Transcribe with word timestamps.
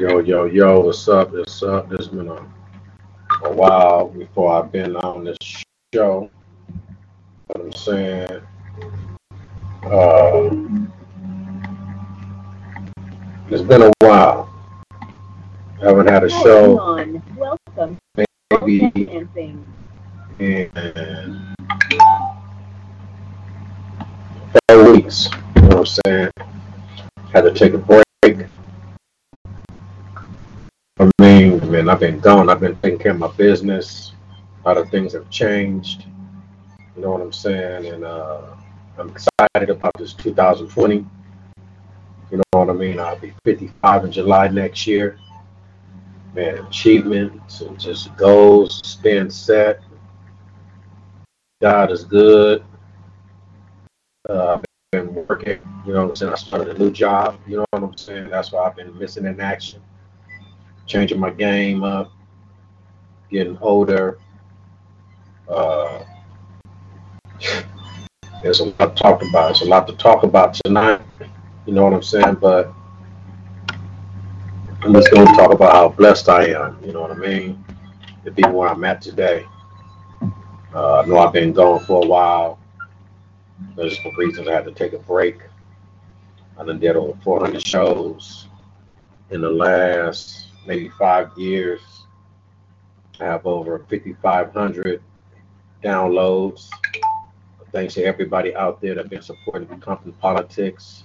Yo, 0.00 0.18
yo, 0.18 0.46
yo, 0.46 0.80
what's 0.80 1.06
up? 1.06 1.30
What's 1.30 1.62
up? 1.62 1.92
It's 1.92 2.08
been 2.08 2.26
a, 2.26 2.46
a 3.44 3.52
while 3.52 4.08
before 4.08 4.52
I've 4.52 4.72
been 4.72 4.96
on 4.96 5.22
this 5.22 5.36
show. 5.94 6.28
What 7.46 7.60
I'm 7.60 7.72
saying. 7.72 8.40
Uh, 9.84 10.50
it's 13.48 13.62
been 13.62 13.82
a 13.82 13.92
while. 14.00 14.52
I 15.80 15.86
haven't 15.86 16.08
had 16.08 16.24
a 16.24 16.28
show 16.28 16.76
on. 16.80 17.22
Welcome. 17.36 17.96
maybe 18.60 19.08
And 20.40 21.56
four 24.68 24.92
weeks. 24.92 25.28
You 25.54 25.62
know 25.62 25.68
what 25.68 25.78
I'm 25.78 25.86
saying? 25.86 26.30
Had 27.32 27.42
to 27.42 27.54
take 27.54 27.74
a 27.74 27.78
break. 27.78 28.04
I 31.04 31.10
mean, 31.22 31.70
man, 31.70 31.90
I've 31.90 32.00
been 32.00 32.18
gone. 32.18 32.48
I've 32.48 32.60
been 32.60 32.76
taking 32.76 32.98
care 32.98 33.12
of 33.12 33.18
my 33.18 33.30
business. 33.32 34.12
A 34.64 34.68
lot 34.68 34.78
of 34.78 34.88
things 34.88 35.12
have 35.12 35.28
changed. 35.28 36.06
You 36.96 37.02
know 37.02 37.10
what 37.10 37.20
I'm 37.20 37.32
saying? 37.32 37.86
And 37.86 38.04
uh, 38.04 38.56
I'm 38.96 39.10
excited 39.10 39.68
about 39.68 39.92
this 39.98 40.14
2020. 40.14 40.94
You 40.94 41.04
know 42.30 42.42
what 42.52 42.70
I 42.70 42.72
mean? 42.72 42.98
I'll 42.98 43.18
be 43.18 43.34
55 43.44 44.06
in 44.06 44.12
July 44.12 44.48
next 44.48 44.86
year. 44.86 45.18
Man, 46.34 46.58
achievements 46.58 47.60
and 47.60 47.78
just 47.78 48.16
goals 48.16 48.96
being 49.02 49.28
set. 49.28 49.82
God 51.60 51.92
is 51.92 52.04
good. 52.04 52.64
Uh, 54.30 54.54
I've 54.54 54.64
been 54.92 55.14
working. 55.14 55.60
You 55.86 55.92
know 55.92 56.04
what 56.04 56.10
I'm 56.10 56.16
saying? 56.16 56.32
I 56.32 56.36
started 56.36 56.76
a 56.76 56.78
new 56.78 56.90
job. 56.90 57.38
You 57.46 57.58
know 57.58 57.66
what 57.72 57.82
I'm 57.82 57.98
saying? 57.98 58.30
That's 58.30 58.52
why 58.52 58.66
I've 58.66 58.76
been 58.76 58.98
missing 58.98 59.26
in 59.26 59.38
action 59.38 59.82
changing 60.86 61.18
my 61.18 61.30
game 61.30 61.82
up, 61.82 62.12
getting 63.30 63.58
older. 63.58 64.18
Uh, 65.48 66.04
there's 68.42 68.60
a 68.60 68.64
lot 68.64 68.96
to 68.96 69.02
talk 69.02 69.22
about. 69.22 69.46
There's 69.48 69.62
a 69.62 69.66
lot 69.66 69.86
to 69.86 69.94
talk 69.94 70.22
about 70.22 70.54
tonight. 70.54 71.00
You 71.66 71.72
know 71.72 71.84
what 71.84 71.94
I'm 71.94 72.02
saying? 72.02 72.34
But 72.34 72.72
I'm 74.82 74.92
just 74.92 75.10
going 75.10 75.26
to 75.26 75.32
talk 75.34 75.52
about 75.52 75.72
how 75.72 75.88
blessed 75.88 76.28
I 76.28 76.48
am. 76.48 76.78
You 76.84 76.92
know 76.92 77.00
what 77.00 77.10
I 77.10 77.14
mean? 77.14 77.64
To 78.24 78.30
be 78.30 78.42
where 78.42 78.68
I'm 78.68 78.84
at 78.84 79.00
today. 79.00 79.46
Uh, 80.74 81.00
I 81.00 81.06
know 81.06 81.18
I've 81.18 81.32
been 81.32 81.52
gone 81.52 81.84
for 81.84 82.04
a 82.04 82.06
while. 82.06 82.58
There's 83.76 83.96
some 84.02 84.14
reasons 84.16 84.48
I 84.48 84.52
had 84.52 84.64
to 84.64 84.72
take 84.72 84.92
a 84.92 84.98
break. 84.98 85.38
I 86.58 86.64
done 86.64 86.78
did 86.78 86.96
over 86.96 87.18
400 87.22 87.66
shows 87.66 88.48
in 89.30 89.40
the 89.40 89.50
last 89.50 90.48
maybe 90.66 90.88
five 90.98 91.30
years. 91.36 91.80
I 93.20 93.24
have 93.24 93.46
over 93.46 93.78
5,500 93.90 95.02
downloads. 95.82 96.68
Thanks 97.72 97.94
to 97.94 98.04
everybody 98.04 98.54
out 98.54 98.80
there 98.80 98.94
that's 98.94 99.08
been 99.08 99.22
supporting 99.22 99.68
the 99.68 99.76
Compton 99.76 100.12
Politics. 100.14 101.04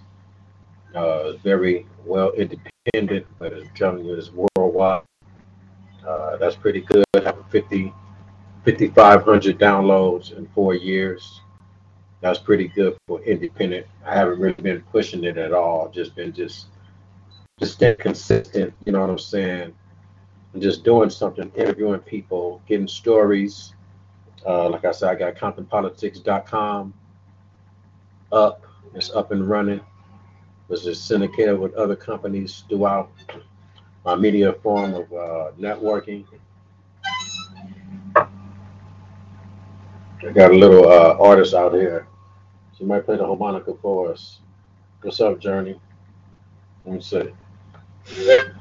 Uh, 0.95 1.33
very 1.37 1.85
well 2.05 2.31
independent, 2.31 3.25
but 3.37 3.53
I'm 3.53 3.69
telling 3.75 4.05
you, 4.05 4.15
it's 4.15 4.31
worldwide. 4.55 5.03
Uh, 6.07 6.37
that's 6.37 6.55
pretty 6.55 6.81
good. 6.81 7.05
Having 7.13 7.43
50, 7.49 7.93
5,500 8.65 9.59
downloads 9.59 10.35
in 10.35 10.47
four 10.55 10.73
years. 10.73 11.41
That's 12.21 12.39
pretty 12.39 12.67
good 12.67 12.97
for 13.07 13.21
independent. 13.23 13.87
I 14.05 14.13
haven't 14.15 14.39
really 14.39 14.53
been 14.53 14.81
pushing 14.91 15.23
it 15.23 15.37
at 15.37 15.53
all. 15.53 15.89
Just 15.89 16.15
been 16.15 16.33
just 16.33 16.67
just 17.59 17.73
stay 17.73 17.93
consistent, 17.95 18.73
you 18.85 18.93
know 18.93 19.01
what 19.01 19.09
I'm 19.09 19.19
saying? 19.19 19.73
And 20.53 20.61
just 20.61 20.83
doing 20.83 21.09
something, 21.09 21.51
interviewing 21.55 21.99
people, 21.99 22.61
getting 22.67 22.87
stories. 22.87 23.73
Uh, 24.45 24.69
like 24.69 24.85
I 24.85 24.91
said, 24.91 25.09
I 25.09 25.15
got 25.15 25.35
ComptonPolitics.com 25.35 26.93
up. 28.31 28.65
It's 28.95 29.11
up 29.11 29.31
and 29.31 29.47
running. 29.47 29.81
Was 30.69 30.83
just 30.83 31.07
syndicated 31.07 31.59
with 31.59 31.73
other 31.73 31.95
companies 31.95 32.63
throughout 32.69 33.11
my 34.05 34.15
media 34.15 34.53
form 34.53 34.93
of 34.93 35.11
uh, 35.11 35.51
networking. 35.59 36.25
I 38.15 38.27
got 40.33 40.51
a 40.51 40.55
little 40.55 40.87
uh, 40.87 41.17
artist 41.19 41.53
out 41.53 41.73
here. 41.73 42.07
She 42.77 42.85
might 42.85 43.05
play 43.05 43.17
the 43.17 43.25
harmonica 43.25 43.73
for 43.81 44.11
us. 44.11 44.39
What's 45.01 45.19
up, 45.19 45.39
Journey? 45.39 45.79
Let 46.85 46.95
me 46.95 47.01
see. 47.01 47.33
Here 48.15 48.53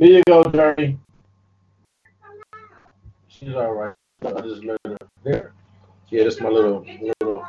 you 0.00 0.22
go, 0.28 0.44
Journey. 0.44 0.98
She's 3.28 3.54
all 3.54 3.72
right. 3.74 3.94
I 4.24 4.40
just 4.42 4.64
learned 4.64 4.78
her. 4.84 4.96
Here. 5.24 5.52
Yeah, 6.10 6.24
this 6.24 6.36
is 6.36 6.40
my 6.40 6.48
little 6.50 6.86
little 7.02 7.44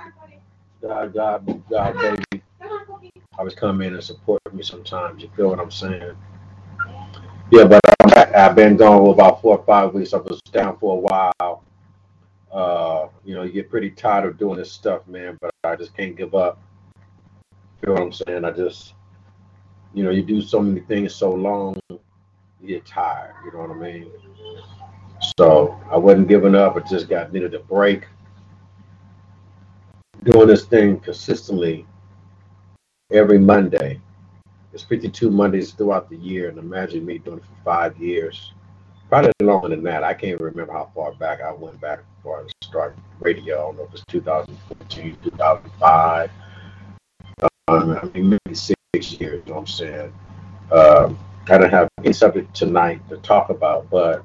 God, 0.82 1.14
God, 1.14 1.64
God 1.70 1.94
baby. 1.96 2.44
I 3.34 3.40
always 3.40 3.56
come 3.56 3.82
in 3.82 3.94
and 3.94 4.04
support 4.04 4.42
me 4.54 4.64
sometimes. 4.64 5.24
You 5.24 5.30
feel 5.36 5.50
what 5.50 5.60
I'm 5.60 5.72
saying? 5.72 6.16
Yeah, 7.52 7.66
but 7.66 7.82
I'm 8.02 8.10
back. 8.10 8.36
I've 8.36 8.56
been 8.56 8.78
gone 8.78 9.00
for 9.00 9.14
about 9.14 9.42
four 9.42 9.58
or 9.60 9.66
five 9.66 9.94
weeks. 9.94 10.14
I 10.14 10.18
was 10.18 10.40
down 10.52 10.78
for 10.80 10.98
a 10.98 11.00
while. 11.00 11.34
You 13.24 13.36
know, 13.36 13.44
you 13.44 13.52
get 13.52 13.70
pretty 13.70 13.92
tired 13.92 14.26
of 14.26 14.38
doing 14.38 14.58
this 14.58 14.72
stuff, 14.72 15.08
man, 15.08 15.38
but 15.42 15.52
I 15.64 15.76
just 15.76 15.96
can't 15.96 16.16
give 16.16 16.34
up. 16.34 16.60
Feel 17.84 17.94
what 17.94 18.04
I'm 18.04 18.12
saying? 18.12 18.46
I 18.46 18.52
just, 18.52 18.94
you 19.94 20.04
know, 20.04 20.10
you 20.10 20.24
do 20.24 20.42
so 20.42 20.60
many 20.60 20.82
things 20.82 21.14
so 21.14 21.32
long, 21.32 21.76
you 21.90 22.00
get 22.68 22.86
tired. 22.86 23.36
You 23.46 23.52
know 23.52 23.60
what 23.60 23.72
I 23.72 23.80
mean? 23.80 24.12
So 25.38 25.80
I 25.92 25.98
wasn't 25.98 26.28
giving 26.28 26.56
up. 26.56 26.76
I 26.76 26.80
just 26.80 27.10
got 27.10 27.32
needed 27.32 27.54
a 27.54 27.60
break. 27.60 28.06
Doing 30.24 30.48
this 30.48 30.66
thing 30.66 31.00
consistently 31.00 31.86
every 33.12 33.40
Monday. 33.40 34.00
It's 34.74 34.84
52 34.84 35.30
Mondays 35.30 35.74
throughout 35.74 36.10
the 36.10 36.18
year, 36.18 36.50
and 36.50 36.58
imagine 36.58 37.06
me 37.06 37.18
doing 37.18 37.40
it 37.40 37.44
for 37.44 37.64
five 37.64 37.98
years. 37.98 38.54
Probably 39.12 39.34
longer 39.42 39.68
than 39.68 39.84
that. 39.84 40.06
I 40.06 40.14
can't 40.14 40.40
remember 40.40 40.72
how 40.72 40.90
far 40.96 41.12
back 41.12 41.42
I 41.42 41.52
went 41.52 41.82
back 41.82 42.00
before 42.16 42.40
I 42.40 42.48
started 42.64 42.98
radio. 43.20 43.56
I 43.56 43.62
don't 43.64 43.76
know 43.76 43.84
if 43.84 43.94
it's 43.94 44.06
2014, 44.08 45.18
2005. 45.22 46.32
Um, 47.42 47.50
I 47.68 48.06
mean, 48.14 48.30
maybe 48.30 48.56
six 48.56 48.80
years, 48.96 49.44
you 49.46 49.52
know 49.52 49.56
what 49.56 49.58
I'm 49.60 49.68
saying? 49.68 50.14
Um, 50.72 51.20
I 51.50 51.58
don't 51.58 51.70
have 51.72 51.90
any 52.00 52.14
subject 52.14 52.56
tonight 52.56 53.02
to 53.10 53.18
talk 53.18 53.50
about, 53.50 53.90
but 53.90 54.24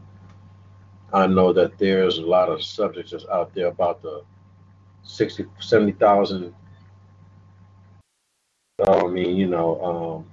I 1.12 1.26
know 1.26 1.53
that 1.53 1.76
there's 1.78 2.18
a 2.18 2.22
lot 2.22 2.48
of 2.48 2.62
subjects 2.62 3.10
that's 3.10 3.26
out 3.26 3.53
there 3.54 3.66
about 3.66 4.03
the 4.03 4.22
60, 5.03 5.47
70,000. 5.58 6.54
I 8.86 9.06
mean, 9.08 9.34
you 9.34 9.48
know, 9.48 10.24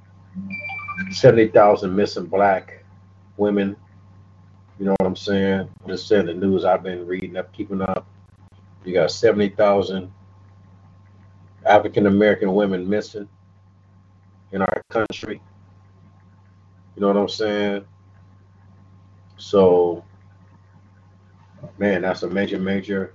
um, 1.09 1.11
70,000 1.11 1.95
missing 1.95 2.27
black 2.27 2.85
women 3.37 3.75
you 4.79 4.85
know 4.85 4.95
what 4.99 5.07
I'm 5.07 5.15
saying? 5.17 5.69
I'm 5.83 5.89
just 5.89 6.07
saying 6.07 6.27
the 6.27 6.33
news 6.35 6.65
I've 6.65 6.83
been 6.83 7.07
reading 7.07 7.37
up, 7.37 7.53
keeping 7.53 7.81
up. 7.81 8.07
You 8.85 8.93
got 8.93 9.11
70,000 9.11 10.11
African 11.65 12.07
American 12.07 12.53
women 12.55 12.89
missing 12.89 13.29
in 14.51 14.61
our 14.61 14.83
country. 14.89 15.41
You 16.95 17.01
know 17.01 17.07
what 17.09 17.17
I'm 17.17 17.29
saying? 17.29 17.85
So, 19.37 20.03
man, 21.79 22.03
that's 22.03 22.23
a 22.23 22.29
major, 22.29 22.59
major. 22.59 23.13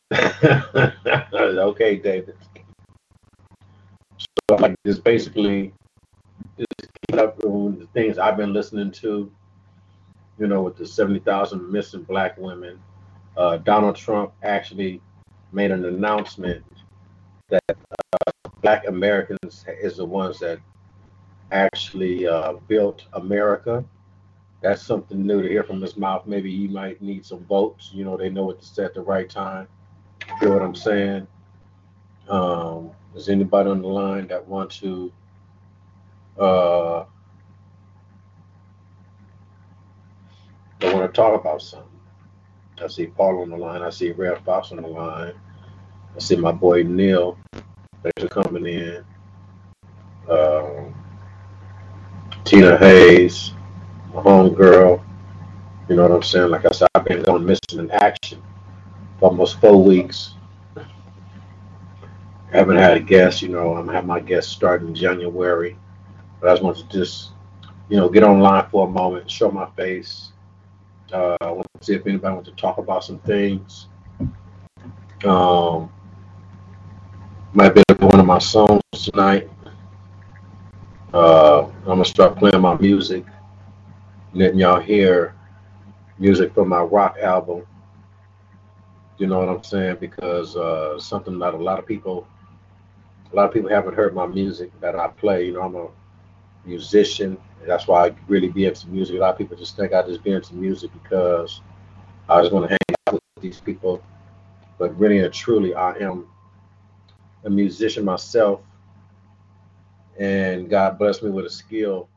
okay, 0.14 1.96
David. 1.96 2.36
Like 4.58 4.76
just 4.84 5.04
basically 5.04 5.72
just 6.58 6.90
keep 7.08 7.18
up 7.18 7.42
with 7.44 7.80
the 7.80 7.86
things 7.94 8.18
I've 8.18 8.36
been 8.36 8.52
listening 8.52 8.90
to, 8.92 9.30
you 10.38 10.46
know, 10.46 10.62
with 10.62 10.76
the 10.76 10.86
70,000 10.86 11.70
missing 11.70 12.02
black 12.02 12.36
women. 12.38 12.80
Uh, 13.36 13.58
Donald 13.58 13.96
Trump 13.96 14.32
actually 14.42 15.00
made 15.52 15.70
an 15.70 15.84
announcement 15.84 16.64
that 17.50 17.62
uh, 17.70 18.50
black 18.62 18.86
Americans 18.88 19.64
is 19.80 19.96
the 19.96 20.04
ones 20.04 20.40
that 20.40 20.58
actually 21.52 22.26
uh, 22.26 22.54
built 22.66 23.04
America. 23.12 23.84
That's 24.60 24.82
something 24.82 25.24
new 25.24 25.40
to 25.42 25.48
hear 25.48 25.62
from 25.62 25.80
his 25.80 25.96
mouth. 25.96 26.26
Maybe 26.26 26.54
he 26.54 26.66
might 26.66 27.00
need 27.00 27.24
some 27.24 27.44
votes. 27.44 27.90
You 27.94 28.04
know, 28.04 28.16
they 28.16 28.28
know 28.28 28.44
what 28.44 28.60
to 28.60 28.66
say 28.66 28.84
at 28.84 28.94
the 28.94 29.02
right 29.02 29.30
time. 29.30 29.68
Feel 30.40 30.52
what 30.52 30.62
I'm 30.62 30.74
saying? 30.74 31.26
Um, 32.28 32.90
is 33.18 33.28
anybody 33.28 33.70
on 33.70 33.82
the 33.82 33.88
line 33.88 34.28
that 34.28 34.46
want 34.48 34.70
to 34.72 35.12
uh, 36.38 37.04
to 40.80 41.08
talk 41.14 41.40
about 41.40 41.62
something. 41.62 41.88
I 42.82 42.88
see 42.88 43.06
Paul 43.06 43.42
on 43.42 43.50
the 43.50 43.56
line. 43.56 43.82
I 43.82 43.90
see 43.90 44.12
Red 44.12 44.44
Fox 44.44 44.72
on 44.72 44.82
the 44.82 44.88
line. 44.88 45.34
I 46.16 46.18
see 46.20 46.36
my 46.36 46.52
boy 46.52 46.82
Neil. 46.84 47.38
Thanks 48.02 48.22
for 48.22 48.28
coming 48.28 48.66
in. 48.66 49.04
Um, 50.30 50.94
Tina 52.44 52.78
Hayes, 52.78 53.52
my 54.14 54.22
home 54.22 54.54
girl. 54.54 55.04
You 55.88 55.96
know 55.96 56.02
what 56.02 56.12
I'm 56.12 56.22
saying? 56.22 56.50
Like 56.50 56.66
I 56.66 56.70
said, 56.70 56.88
I've 56.94 57.04
been 57.04 57.22
going 57.22 57.46
missing 57.46 57.78
in 57.80 57.90
action 57.90 58.42
for 59.20 59.30
almost 59.30 59.60
four 59.60 59.82
weeks. 59.82 60.34
Haven't 62.52 62.76
had 62.76 62.96
a 62.96 63.00
guest. 63.00 63.42
You 63.42 63.48
know, 63.48 63.74
I'm 63.74 63.88
have 63.88 64.06
my 64.06 64.20
guest 64.20 64.50
start 64.50 64.82
in 64.82 64.94
January. 64.94 65.76
But 66.40 66.50
I 66.50 66.52
just 66.52 66.62
want 66.62 66.76
to 66.78 66.88
just, 66.88 67.32
you 67.88 67.96
know, 67.96 68.08
get 68.08 68.22
online 68.22 68.66
for 68.70 68.86
a 68.86 68.90
moment, 68.90 69.30
show 69.30 69.50
my 69.50 69.68
face. 69.76 70.32
Uh, 71.12 71.36
I 71.40 71.50
want 71.50 71.66
to 71.78 71.84
see 71.84 71.94
if 71.94 72.06
anybody 72.06 72.34
wants 72.34 72.48
to 72.50 72.56
talk 72.56 72.78
about 72.78 73.04
some 73.04 73.18
things. 73.20 73.88
Um, 75.24 75.90
might 77.52 77.74
be 77.74 77.82
one 77.98 78.20
of 78.20 78.26
my 78.26 78.38
songs 78.38 78.82
tonight. 78.92 79.48
Uh, 81.12 81.64
I'm 81.64 81.84
gonna 81.84 82.04
start 82.04 82.36
playing 82.36 82.60
my 82.60 82.76
music, 82.76 83.24
letting 84.34 84.58
y'all 84.58 84.80
hear 84.80 85.34
music 86.18 86.52
from 86.54 86.68
my 86.68 86.82
rock 86.82 87.16
album. 87.22 87.66
You 89.16 89.26
know 89.26 89.38
what 89.38 89.48
I'm 89.48 89.64
saying? 89.64 89.96
Because 90.00 90.56
uh, 90.56 90.98
something 91.00 91.38
that 91.38 91.54
a 91.54 91.56
lot 91.56 91.78
of 91.78 91.86
people, 91.86 92.26
a 93.32 93.36
lot 93.36 93.46
of 93.46 93.52
people 93.52 93.68
haven't 93.68 93.94
heard 93.94 94.14
my 94.14 94.26
music 94.26 94.70
that 94.80 94.96
I 94.96 95.08
play. 95.08 95.46
You 95.46 95.54
know, 95.54 95.62
I'm 95.62 95.76
a 95.76 95.88
musician. 96.64 97.36
That's 97.66 97.86
why 97.86 98.06
I 98.08 98.14
really 98.26 98.48
be 98.48 98.66
into 98.66 98.88
music. 98.88 99.16
A 99.16 99.20
lot 99.20 99.32
of 99.32 99.38
people 99.38 99.56
just 99.56 99.76
think 99.76 99.92
I 99.92 100.02
just 100.02 100.22
be 100.22 100.32
into 100.32 100.54
music 100.54 100.90
because 101.02 101.60
I 102.28 102.40
just 102.40 102.52
want 102.52 102.68
to 102.68 102.70
hang 102.70 102.96
out 103.06 103.14
with 103.14 103.22
these 103.42 103.60
people. 103.60 104.02
But 104.78 104.98
really 104.98 105.18
and 105.18 105.34
truly, 105.34 105.74
I 105.74 105.92
am 105.96 106.26
a 107.44 107.50
musician 107.50 108.04
myself, 108.04 108.60
and 110.18 110.70
God 110.70 110.98
blessed 110.98 111.22
me 111.22 111.30
with 111.30 111.46
a 111.46 111.50
skill, 111.50 112.08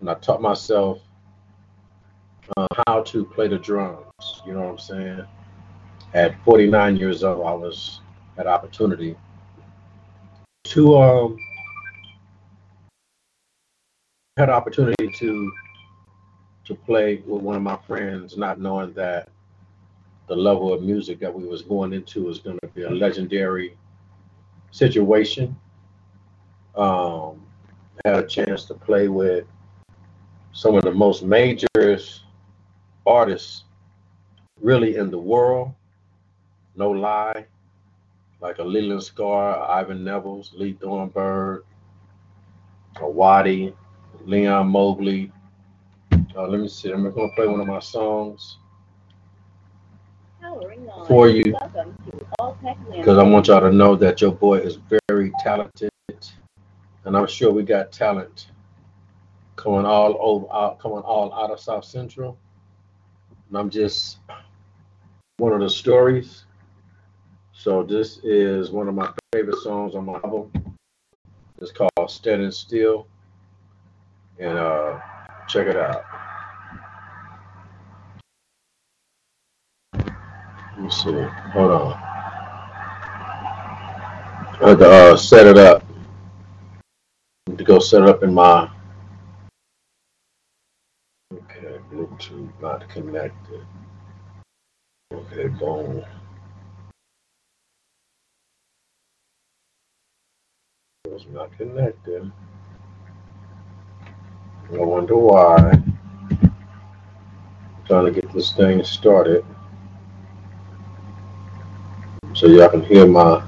and 0.00 0.08
I 0.08 0.14
taught 0.14 0.40
myself 0.40 1.00
uh, 2.56 2.66
how 2.86 3.02
to 3.02 3.24
play 3.24 3.48
the 3.48 3.58
drums. 3.58 4.04
You 4.46 4.54
know 4.54 4.60
what 4.60 4.70
I'm 4.70 4.78
saying? 4.78 5.26
At 6.14 6.42
49 6.44 6.96
years 6.96 7.24
old, 7.24 7.44
I 7.46 7.52
was 7.52 8.00
had 8.36 8.46
opportunity 8.46 9.16
to 10.68 10.98
um 10.98 11.38
had 14.36 14.50
opportunity 14.50 15.10
to 15.10 15.52
to 16.64 16.74
play 16.74 17.22
with 17.26 17.42
one 17.42 17.56
of 17.56 17.62
my 17.62 17.78
friends, 17.86 18.36
not 18.36 18.60
knowing 18.60 18.92
that 18.92 19.30
the 20.28 20.36
level 20.36 20.72
of 20.72 20.82
music 20.82 21.18
that 21.18 21.32
we 21.32 21.46
was 21.46 21.62
going 21.62 21.94
into 21.94 22.24
was 22.24 22.38
going 22.38 22.58
to 22.62 22.68
be 22.68 22.82
a 22.82 22.90
legendary 22.90 23.76
situation. 24.70 25.56
Um, 26.76 27.42
had 28.04 28.16
a 28.16 28.26
chance 28.26 28.66
to 28.66 28.74
play 28.74 29.08
with 29.08 29.46
some 30.52 30.74
of 30.74 30.84
the 30.84 30.92
most 30.92 31.24
major 31.24 31.66
artists 33.06 33.64
really 34.60 34.96
in 34.96 35.10
the 35.10 35.18
world. 35.18 35.72
No 36.76 36.90
lie, 36.90 37.46
like 38.40 38.58
a 38.58 38.64
Leland 38.64 39.00
Sklar, 39.00 39.68
Ivan 39.68 40.04
Neville's, 40.04 40.52
Lee 40.54 40.74
Thornburg, 40.80 41.64
a 43.00 43.08
Waddy, 43.08 43.74
Leon 44.24 44.68
Mobley. 44.68 45.32
Uh, 46.12 46.46
let 46.46 46.60
me 46.60 46.68
see. 46.68 46.90
I'm 46.90 47.02
going 47.02 47.28
to 47.28 47.34
play 47.34 47.46
one 47.46 47.60
of 47.60 47.66
my 47.66 47.80
songs 47.80 48.58
for 51.06 51.28
you 51.28 51.54
because 52.96 53.18
I 53.18 53.22
want 53.22 53.48
y'all 53.48 53.60
to 53.60 53.72
know 53.72 53.96
that 53.96 54.20
your 54.20 54.32
boy 54.32 54.58
is 54.58 54.78
very 55.08 55.32
talented, 55.40 55.90
and 57.04 57.16
I'm 57.16 57.26
sure 57.26 57.50
we 57.52 57.62
got 57.62 57.92
talent 57.92 58.48
coming 59.56 59.84
all 59.84 60.16
over, 60.20 60.46
out, 60.52 60.78
coming 60.78 60.98
all 60.98 61.32
out 61.34 61.50
of 61.50 61.58
South 61.58 61.84
Central. 61.84 62.38
And 63.48 63.58
I'm 63.58 63.70
just 63.70 64.18
one 65.38 65.52
of 65.52 65.60
the 65.60 65.70
stories. 65.70 66.44
So 67.58 67.82
this 67.82 68.18
is 68.18 68.70
one 68.70 68.86
of 68.86 68.94
my 68.94 69.10
favorite 69.34 69.58
songs 69.58 69.96
on 69.96 70.04
my 70.04 70.14
album. 70.22 70.52
It's 71.60 71.72
called 71.72 72.08
Standing 72.08 72.52
Still, 72.52 73.08
and 74.38 74.56
uh, 74.56 75.00
check 75.48 75.66
it 75.66 75.74
out. 75.74 76.04
Let 79.92 80.78
me 80.78 80.88
see. 80.88 81.10
Hold 81.10 81.72
on. 81.72 81.92
I 84.60 84.68
had 84.68 84.78
to 84.78 84.88
uh, 84.88 85.16
set 85.16 85.48
it 85.48 85.58
up. 85.58 85.84
To 87.56 87.64
go 87.64 87.80
set 87.80 88.02
it 88.02 88.08
up 88.08 88.22
in 88.22 88.32
my. 88.32 88.70
Okay, 91.34 91.80
Bluetooth 91.90 92.52
not 92.60 92.88
connected. 92.88 93.66
Okay, 95.12 95.48
boom. 95.48 96.04
It's 101.18 101.26
not 101.30 101.50
connected. 101.56 102.30
I 104.72 104.76
wonder 104.76 105.16
why. 105.16 105.72
I'm 105.72 106.52
trying 107.88 108.04
to 108.04 108.12
get 108.12 108.32
this 108.32 108.52
thing 108.52 108.84
started 108.84 109.44
so 112.34 112.46
y'all 112.46 112.68
can 112.68 112.84
hear 112.84 113.04
my 113.04 113.44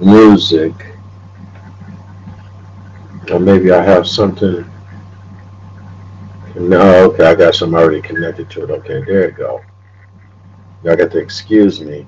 music. 0.00 0.72
Or 3.30 3.38
maybe 3.38 3.70
I 3.70 3.82
have 3.82 4.08
something. 4.08 4.64
No, 6.54 7.10
okay, 7.10 7.26
I 7.26 7.34
got 7.34 7.54
some 7.54 7.74
already 7.74 8.00
connected 8.00 8.48
to 8.52 8.64
it. 8.64 8.70
Okay, 8.70 9.04
there 9.04 9.26
you 9.26 9.32
go. 9.32 9.60
Y'all 10.84 10.96
got 10.96 11.10
to 11.10 11.18
excuse 11.18 11.82
me. 11.82 12.06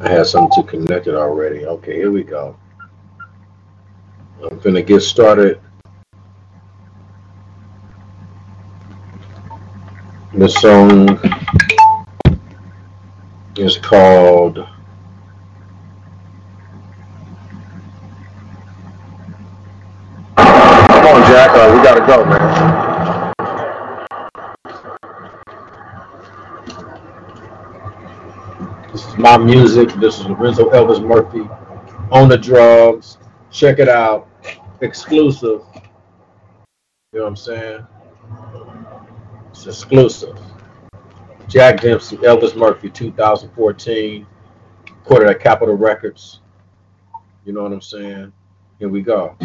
I 0.00 0.10
had 0.10 0.26
something 0.26 0.62
to 0.62 0.68
connect 0.68 1.06
it 1.06 1.14
already. 1.14 1.64
Okay, 1.64 1.94
here 1.94 2.10
we 2.10 2.22
go. 2.22 2.56
I'm 4.42 4.58
gonna 4.58 4.82
get 4.82 5.00
started. 5.00 5.60
The 10.34 10.48
song 10.48 11.18
is 13.56 13.78
called 13.78 14.66
Come 20.36 21.06
on, 21.06 21.22
Jack. 21.30 21.50
Uh, 21.52 21.72
we 21.74 21.82
gotta 21.82 22.06
go, 22.06 22.24
man. 22.26 23.32
This 28.92 29.06
is 29.06 29.15
my 29.26 29.36
music. 29.36 29.88
This 29.94 30.20
is 30.20 30.26
Lorenzo 30.26 30.70
Elvis 30.70 31.04
Murphy 31.04 31.48
on 32.12 32.28
the 32.28 32.38
drugs. 32.38 33.18
Check 33.50 33.80
it 33.80 33.88
out. 33.88 34.28
Exclusive. 34.82 35.62
You 37.12 37.18
know 37.18 37.22
what 37.22 37.26
I'm 37.26 37.36
saying? 37.36 37.84
It's 39.50 39.66
exclusive. 39.66 40.38
Jack 41.48 41.80
Dempsey, 41.80 42.18
Elvis 42.18 42.54
Murphy, 42.54 42.88
2014, 42.88 44.24
recorded 44.90 45.28
at 45.28 45.40
Capitol 45.40 45.74
Records. 45.74 46.40
You 47.44 47.52
know 47.52 47.64
what 47.64 47.72
I'm 47.72 47.80
saying? 47.80 48.32
Here 48.78 48.88
we 48.88 49.02
go. 49.02 49.36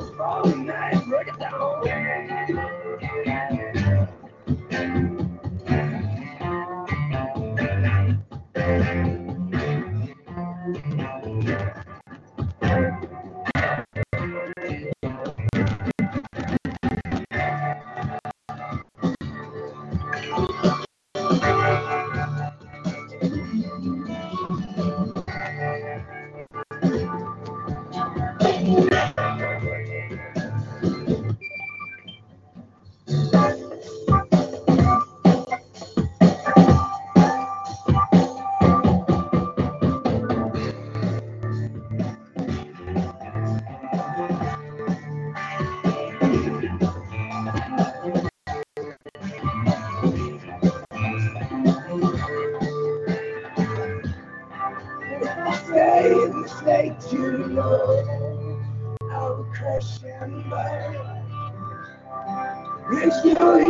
To 0.00 0.46
move 0.54 0.67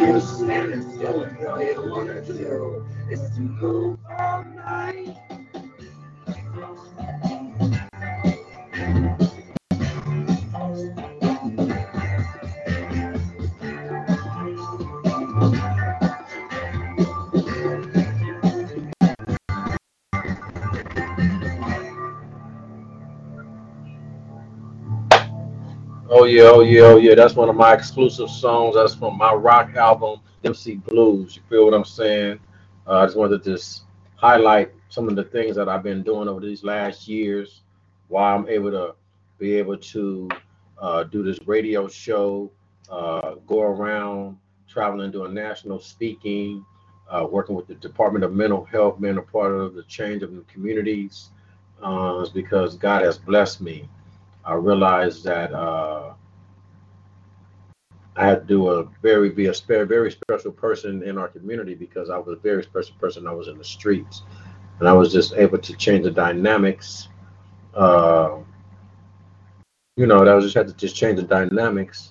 It's 0.00 0.38
yeah, 26.28 26.50
oh 26.52 26.61
yeah, 26.61 26.82
oh 26.82 26.97
yeah. 26.99 27.14
That's 27.14 27.35
one 27.35 27.49
of 27.49 27.56
my 27.56 27.75
exclusive 27.75 28.30
songs. 28.30 28.75
That's 28.76 28.94
from 28.94 29.18
my 29.18 29.32
rock 29.32 29.75
album, 29.76 30.20
MC 30.44 30.76
Blues. 30.76 31.37
You 31.37 31.42
feel 31.49 31.64
what 31.64 31.75
I'm 31.75 31.85
saying? 31.85 32.40
Uh, 32.87 32.99
I 32.99 33.06
just 33.06 33.16
wanted 33.16 33.42
to 33.42 33.50
just 33.52 33.85
highlight 34.16 34.73
some 34.88 35.08
of 35.08 35.16
the 35.16 35.25
things 35.25 35.56
that 35.56 35.68
I've 35.68 35.82
been 35.82 36.02
doing 36.02 36.28
over 36.28 36.40
these 36.40 36.64
last 36.64 37.08
years, 37.08 37.62
why 38.08 38.35
I'm 38.35 38.49
able 38.49 38.70
to 38.70 38.94
be 39.38 39.54
able 39.54 39.78
to 39.78 40.28
uh, 40.78 41.04
do 41.04 41.23
this 41.23 41.38
radio 41.47 41.88
show, 41.88 42.50
uh, 42.90 43.37
go 43.47 43.62
around 43.62 44.38
traveling, 44.68 45.11
doing 45.11 45.35
national 45.35 45.80
speaking, 45.80 46.64
uh, 47.11 47.26
working 47.30 47.54
with 47.56 47.66
the 47.66 47.75
Department 47.76 48.25
of 48.25 48.35
Mental 48.35 48.64
Health, 48.64 49.00
being 49.00 49.18
a 49.18 49.23
part 49.23 49.52
of 49.52 49.75
the 49.75 49.82
change 49.85 50.23
of 50.23 50.35
the 50.35 50.42
communities, 50.52 51.30
uh, 51.82 52.20
is 52.23 52.30
because 52.30 52.76
God 52.76 53.02
has 53.02 53.18
blessed 53.18 53.61
me. 53.61 53.88
I 54.44 54.54
realized 54.54 55.25
that 55.25 55.52
uh, 55.52 56.14
I 58.19 58.27
had 58.27 58.41
to 58.41 58.47
do 58.47 58.69
a 58.69 58.85
very 59.01 59.31
be 59.31 59.47
a 59.47 59.55
spe- 59.55 59.87
very 59.87 60.11
special 60.11 60.51
person 60.51 61.05
in 61.05 61.19
our 61.19 61.29
community 61.29 61.75
because 61.75 62.11
I 62.11 62.19
was 62.19 62.37
a 62.37 62.41
very 62.41 62.65
special 62.65 62.97
person. 63.01 63.29
I 63.29 63.33
was 63.33 63.47
in 63.47 63.57
the 63.57 63.65
streets, 63.65 64.23
and 64.81 64.89
I 64.89 64.93
was 64.93 65.13
just 65.13 65.35
able 65.35 65.59
to 65.59 65.77
change 65.77 66.03
the 66.03 66.11
dynamics. 66.11 67.09
Uh, 67.75 68.39
you 69.97 70.07
know, 70.07 70.25
that 70.25 70.35
was 70.35 70.45
just 70.47 70.57
had 70.57 70.67
to 70.67 70.75
just 70.75 70.97
change 70.97 71.17
the 71.17 71.23
dynamics 71.23 72.11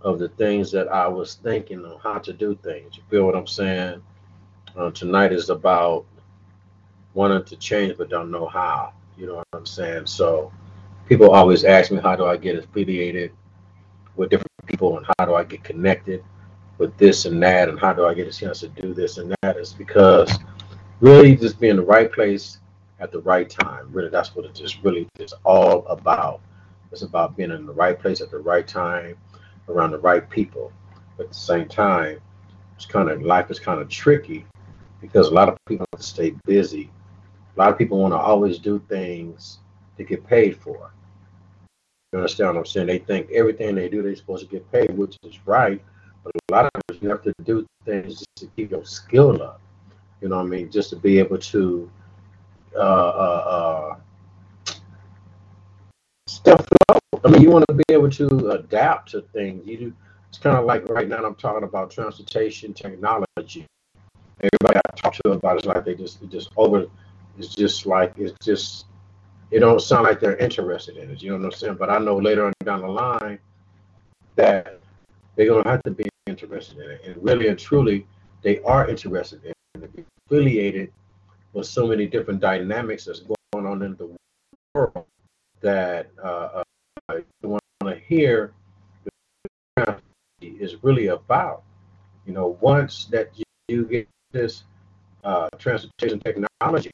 of 0.00 0.18
the 0.18 0.30
things 0.30 0.72
that 0.72 0.88
I 0.88 1.06
was 1.08 1.34
thinking 1.34 1.84
on 1.84 1.98
how 2.00 2.18
to 2.20 2.32
do 2.32 2.58
things. 2.62 2.96
You 2.96 3.02
feel 3.10 3.26
what 3.26 3.36
I'm 3.36 3.46
saying? 3.46 4.02
Uh, 4.74 4.90
tonight 4.92 5.32
is 5.32 5.50
about 5.50 6.06
wanting 7.12 7.44
to 7.44 7.56
change 7.56 7.98
but 7.98 8.08
don't 8.08 8.30
know 8.30 8.46
how. 8.46 8.94
You 9.18 9.26
know 9.26 9.34
what 9.36 9.46
I'm 9.52 9.66
saying? 9.66 10.06
So 10.06 10.50
people 11.06 11.32
always 11.32 11.64
ask 11.64 11.90
me 11.90 12.00
how 12.00 12.16
do 12.16 12.24
I 12.24 12.38
get 12.38 12.56
affiliated 12.56 13.32
with 14.16 14.30
different 14.30 14.53
people 14.74 14.96
and 14.96 15.06
how 15.18 15.24
do 15.26 15.34
I 15.34 15.44
get 15.44 15.62
connected 15.62 16.24
with 16.78 16.96
this 16.98 17.24
and 17.26 17.40
that 17.42 17.68
and 17.68 17.78
how 17.78 17.92
do 17.92 18.04
I 18.06 18.14
get 18.14 18.26
a 18.26 18.32
chance 18.32 18.60
to 18.60 18.68
do 18.68 18.92
this 18.92 19.18
and 19.18 19.34
that 19.42 19.56
is 19.56 19.72
because 19.72 20.38
really 21.00 21.36
just 21.36 21.60
being 21.60 21.72
in 21.72 21.76
the 21.76 21.82
right 21.82 22.10
place 22.10 22.58
at 22.98 23.12
the 23.12 23.20
right 23.20 23.48
time. 23.48 23.88
Really, 23.92 24.08
that's 24.08 24.34
what 24.34 24.44
it 24.44 24.54
just 24.54 24.82
really 24.82 25.08
is 25.18 25.32
all 25.44 25.86
about. 25.86 26.40
It's 26.90 27.02
about 27.02 27.36
being 27.36 27.50
in 27.50 27.66
the 27.66 27.72
right 27.72 27.98
place 27.98 28.20
at 28.20 28.30
the 28.30 28.38
right 28.38 28.66
time, 28.66 29.16
around 29.68 29.92
the 29.92 29.98
right 29.98 30.28
people. 30.28 30.72
But 31.16 31.24
at 31.24 31.28
the 31.30 31.38
same 31.38 31.68
time, 31.68 32.20
it's 32.76 32.86
kind 32.86 33.08
of 33.08 33.22
life 33.22 33.50
is 33.50 33.60
kind 33.60 33.80
of 33.80 33.88
tricky 33.88 34.46
because 35.00 35.28
a 35.28 35.34
lot 35.34 35.48
of 35.48 35.56
people 35.66 35.86
have 35.92 36.00
to 36.00 36.06
stay 36.06 36.34
busy. 36.46 36.90
A 37.56 37.60
lot 37.60 37.70
of 37.70 37.78
people 37.78 37.98
want 37.98 38.14
to 38.14 38.18
always 38.18 38.58
do 38.58 38.82
things 38.88 39.58
to 39.96 40.04
get 40.04 40.26
paid 40.26 40.56
for. 40.56 40.92
You 42.14 42.20
understand 42.20 42.50
what 42.50 42.58
I'm 42.58 42.66
saying? 42.66 42.86
They 42.86 42.98
think 42.98 43.28
everything 43.32 43.74
they 43.74 43.88
do, 43.88 44.00
they're 44.00 44.14
supposed 44.14 44.48
to 44.48 44.48
get 44.48 44.70
paid, 44.70 44.96
which 44.96 45.18
is 45.24 45.36
right. 45.46 45.82
But 46.22 46.32
a 46.48 46.52
lot 46.52 46.66
of 46.66 46.70
times 46.86 47.02
you 47.02 47.08
have 47.08 47.22
to 47.22 47.34
do 47.42 47.66
things 47.84 48.18
just 48.18 48.36
to 48.36 48.46
keep 48.54 48.70
your 48.70 48.84
skill 48.84 49.42
up. 49.42 49.60
You 50.20 50.28
know 50.28 50.36
what 50.36 50.46
I 50.46 50.48
mean? 50.48 50.70
Just 50.70 50.90
to 50.90 50.96
be 50.96 51.18
able 51.18 51.38
to 51.38 51.90
uh, 52.76 52.78
uh, 52.78 53.96
uh, 54.68 54.74
stuff 56.28 56.64
flow. 56.64 57.00
I 57.24 57.30
mean, 57.30 57.42
you 57.42 57.50
want 57.50 57.64
to 57.68 57.74
be 57.74 57.82
able 57.88 58.10
to 58.10 58.50
adapt 58.50 59.10
to 59.10 59.22
things. 59.32 59.66
You 59.66 59.76
do. 59.76 59.92
It's 60.28 60.38
kind 60.38 60.56
of 60.56 60.66
like 60.66 60.88
right 60.88 61.08
now 61.08 61.24
I'm 61.24 61.34
talking 61.34 61.64
about 61.64 61.90
transportation 61.90 62.74
technology. 62.74 63.66
Everybody 64.38 64.78
I 64.88 64.96
talk 64.96 65.14
to 65.14 65.32
about 65.32 65.56
it's 65.56 65.66
like 65.66 65.84
they 65.84 65.96
just 65.96 66.20
just 66.30 66.52
over. 66.56 66.86
It's 67.38 67.56
just 67.56 67.86
like 67.86 68.12
it's 68.16 68.38
just 68.44 68.86
it 69.54 69.60
don't 69.60 69.80
sound 69.80 70.02
like 70.02 70.18
they're 70.18 70.36
interested 70.38 70.96
in 70.96 71.12
it. 71.12 71.22
You 71.22 71.30
know 71.30 71.36
what 71.36 71.44
I'm 71.44 71.52
saying? 71.52 71.76
But 71.76 71.88
I 71.88 71.98
know 71.98 72.16
later 72.16 72.46
on 72.46 72.52
down 72.64 72.80
the 72.80 72.88
line 72.88 73.38
that 74.34 74.80
they're 75.36 75.46
gonna 75.46 75.70
have 75.70 75.80
to 75.84 75.92
be 75.92 76.08
interested 76.26 76.78
in 76.78 76.90
it. 76.90 77.00
And 77.06 77.16
really 77.22 77.46
and 77.46 77.56
truly, 77.56 78.04
they 78.42 78.60
are 78.62 78.88
interested 78.88 79.44
in 79.44 79.52
it. 79.84 80.06
Affiliated 80.26 80.92
with 81.52 81.68
so 81.68 81.86
many 81.86 82.06
different 82.06 82.40
dynamics 82.40 83.04
that's 83.04 83.20
going 83.20 83.64
on 83.64 83.82
in 83.82 83.94
the 83.94 84.10
world 84.74 85.06
that 85.60 86.10
uh, 86.20 86.64
uh, 87.08 87.20
you 87.40 87.48
want 87.48 87.62
to 87.82 87.94
hear 88.08 88.54
is 90.40 90.82
really 90.82 91.08
about. 91.08 91.62
You 92.26 92.32
know, 92.32 92.58
once 92.60 93.04
that 93.04 93.30
you, 93.36 93.44
you 93.68 93.84
get 93.84 94.08
this 94.32 94.64
uh, 95.22 95.48
transportation 95.58 96.18
technology 96.18 96.90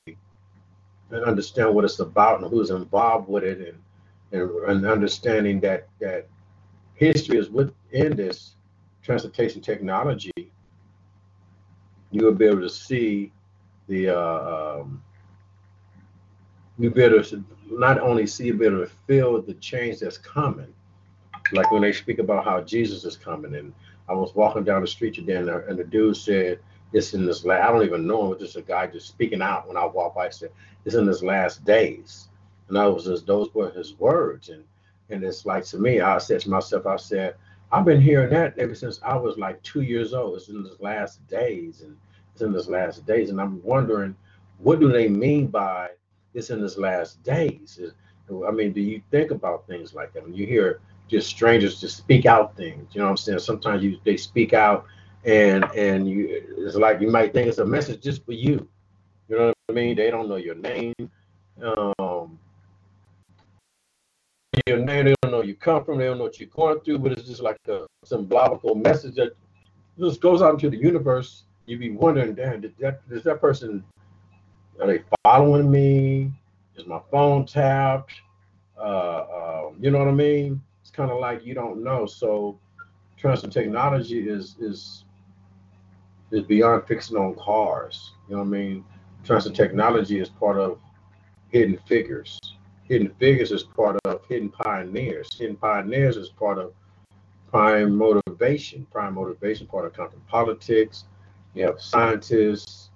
and 1.11 1.25
understand 1.25 1.75
what 1.75 1.85
it's 1.85 1.99
about 1.99 2.41
and 2.41 2.51
who's 2.51 2.71
involved 2.71 3.29
with 3.29 3.45
it 3.45 3.77
and, 4.33 4.41
and, 4.41 4.51
and 4.69 4.87
understanding 4.87 5.61
that 5.61 5.89
that 6.01 6.27
history 6.95 7.39
is 7.39 7.49
within 7.49 8.17
this 8.17 8.55
transportation 9.03 9.61
technology 9.61 10.33
you 12.11 12.25
will 12.25 12.35
be 12.35 12.47
able 12.47 12.61
to 12.61 12.69
see 12.69 13.33
the 13.89 14.09
uh, 14.09 14.81
um, 14.81 15.03
you'll 16.79 16.93
be 16.93 17.03
able 17.03 17.23
to 17.23 17.45
not 17.71 18.01
only 18.01 18.27
see, 18.27 18.47
you'll 18.47 18.59
be 18.59 18.67
able 18.67 18.81
to 18.81 18.91
feel 19.07 19.41
the 19.41 19.55
change 19.55 20.01
that's 20.01 20.19
coming. 20.19 20.73
Like 21.53 21.71
when 21.71 21.83
they 21.83 21.93
speak 21.93 22.19
about 22.19 22.45
how 22.45 22.61
Jesus 22.61 23.05
is 23.05 23.17
coming, 23.17 23.55
and 23.55 23.73
I 24.09 24.13
was 24.15 24.35
walking 24.35 24.65
down 24.65 24.83
the 24.83 24.89
street 24.89 25.15
today, 25.15 25.37
and 25.37 25.49
the, 25.49 25.67
and 25.67 25.79
the 25.79 25.85
dude 25.85 26.17
said, 26.17 26.61
"It's 26.93 27.15
in 27.15 27.27
this 27.27 27.45
last." 27.45 27.69
I 27.69 27.73
don't 27.73 27.85
even 27.85 28.07
know 28.07 28.33
him. 28.33 28.39
Just 28.39 28.57
a 28.57 28.63
guy 28.63 28.87
just 28.87 29.09
speaking 29.09 29.43
out. 29.43 29.69
When 29.69 29.77
I 29.77 29.85
walked 29.87 30.17
by, 30.17 30.31
said, 30.31 30.51
"It's 30.85 30.95
in 30.95 31.07
his 31.07 31.23
last 31.23 31.65
days," 31.65 32.29
and 32.69 32.79
I 32.79 32.87
was 32.87 33.05
just 33.05 33.27
those 33.27 33.53
were 33.55 33.71
his 33.71 33.99
words, 33.99 34.49
and 34.49 34.65
and 35.11 35.25
it's 35.25 35.45
like 35.45 35.65
to 35.67 35.79
me, 35.79 36.01
I 36.01 36.19
said 36.19 36.41
to 36.43 36.51
myself, 36.51 36.87
I 36.87 36.97
said, 36.97 37.35
I've 37.73 37.85
been 37.85 38.01
hearing 38.01 38.31
that 38.31 38.59
ever 38.59 38.75
since 38.75 39.01
I 39.03 39.17
was 39.17 39.39
like 39.39 39.63
two 39.63 39.83
years 39.83 40.13
old. 40.15 40.37
It's 40.37 40.49
in 40.49 40.65
his 40.65 40.81
last 40.81 41.27
days, 41.29 41.83
and 41.83 41.97
it's 42.33 42.43
in 42.43 42.53
his 42.53 42.69
last 42.69 43.07
days, 43.07 43.31
and 43.31 43.41
I'm 43.41 43.63
wondering, 43.63 44.17
what 44.59 44.81
do 44.81 44.91
they 44.91 45.09
mean 45.09 45.47
by 45.49 45.91
it's 46.35 46.51
in 46.51 46.61
his 46.61 46.79
last 46.79 47.23
days? 47.23 47.81
I 48.47 48.51
mean, 48.53 48.73
do 48.73 48.81
you 48.81 49.03
think 49.11 49.31
about 49.33 49.67
things 49.67 49.95
like 49.95 50.13
that 50.13 50.23
when 50.23 50.35
you 50.35 50.47
hear 50.47 50.81
just 51.09 51.29
strangers 51.29 51.81
just 51.81 51.97
speak 51.97 52.27
out 52.27 52.57
things? 52.57 52.95
You 52.95 53.01
know 53.01 53.07
what 53.07 53.11
I'm 53.11 53.17
saying? 53.17 53.41
Sometimes 53.41 53.83
you 53.83 53.99
they 54.05 54.17
speak 54.17 54.53
out, 54.53 54.87
and 55.25 55.65
and 55.77 56.09
you 56.09 56.43
it's 56.59 56.77
like 56.77 57.01
you 57.01 57.11
might 57.11 57.33
think 57.33 57.49
it's 57.49 57.59
a 57.59 57.65
message 57.65 58.03
just 58.03 58.25
for 58.25 58.33
you. 58.33 58.69
You 59.29 59.39
know 59.39 59.47
what 59.47 59.57
I 59.69 59.73
mean? 59.73 59.97
They 59.97 60.11
don't 60.11 60.29
know 60.29 60.37
your 60.37 60.57
name. 60.57 60.95
Um, 61.63 62.39
your 64.67 64.79
name, 64.79 65.07
they 65.07 65.15
don't 65.23 65.31
know 65.33 65.43
you 65.43 65.55
come 65.55 65.85
from, 65.85 65.99
they 65.99 66.07
don't 66.07 66.19
know 66.19 66.25
what 66.25 66.41
you're 66.41 66.49
going 66.49 66.81
through, 66.81 66.99
but 66.99 67.13
it's 67.13 67.25
just 67.25 67.41
like 67.41 67.57
a 67.69 67.87
symbolical 68.05 68.75
message 68.75 69.15
that 69.17 69.37
just 69.99 70.21
goes 70.21 70.43
out 70.43 70.55
into 70.55 70.71
the 70.71 70.77
universe. 70.77 71.45
You 71.67 71.79
be 71.79 71.91
wondering, 71.91 72.35
damn, 72.35 72.61
did 72.61 72.75
that 72.79 73.03
is 73.11 73.23
that 73.25 73.41
person 73.41 73.85
are 74.81 74.87
they 74.87 75.03
following 75.25 75.71
me? 75.71 76.33
Is 76.77 76.87
my 76.87 77.01
phone 77.11 77.47
tapped? 77.47 78.13
Uh, 78.79 79.67
um, 79.69 79.77
you 79.81 79.91
know 79.91 79.99
what 79.99 80.09
I 80.09 80.13
mean? 80.13 80.63
It's 80.81 80.91
kind 80.91 81.11
of 81.11 81.21
like 81.21 81.45
you 81.45 81.55
don't 81.55 81.85
know. 81.85 82.07
So 82.07 82.59
transfer 83.17 83.49
technology 83.49 84.29
is 84.29 84.57
is 84.59 85.05
is 86.31 86.43
beyond 86.43 86.87
fixing 86.87 87.17
on 87.17 87.35
cars. 87.35 88.13
You 88.29 88.37
know 88.37 88.43
what 88.43 88.49
I 88.49 88.51
mean? 88.51 88.85
Transfer 89.25 89.53
technology 89.53 90.19
is 90.19 90.29
part 90.29 90.59
of 90.59 90.79
hidden 91.51 91.79
figures. 91.87 92.39
Hidden 92.91 93.15
Figures 93.21 93.53
is 93.53 93.63
part 93.63 93.97
of 94.05 94.25
Hidden 94.27 94.49
Pioneers. 94.49 95.39
Hidden 95.39 95.57
Pioneers 95.59 96.17
is 96.17 96.29
part 96.31 96.59
of 96.59 96.73
Prime 97.49 97.95
Motivation. 97.95 98.85
Prime 98.91 99.15
Motivation 99.15 99.69
part 99.69 99.87
of 99.87 99.93
Compton 99.93 100.21
Politics. 100.27 101.05
You 101.55 101.67
have 101.67 101.81
scientists, 101.81 102.91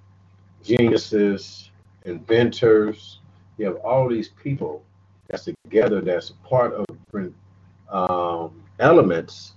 geniuses, 0.65 1.71
inventors. 2.07 3.21
You 3.57 3.67
have 3.67 3.77
all 3.77 4.09
these 4.09 4.31
people 4.31 4.83
that's 5.29 5.45
together 5.45 6.01
that's 6.01 6.33
part 6.45 6.73
of 6.75 6.87
different 7.05 7.33
um, 7.89 8.65
elements 8.81 9.53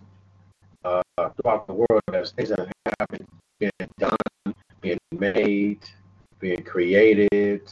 uh, 0.85 1.01
throughout 1.17 1.65
the 1.65 1.73
world 1.73 2.01
that's 2.11 2.31
things 2.31 2.49
that 2.49 2.59
have 2.59 3.07
been 3.09 3.25
being 3.59 3.71
done, 3.97 4.55
being 4.81 4.99
made, 5.11 5.79
being 6.39 6.63
created, 6.63 7.69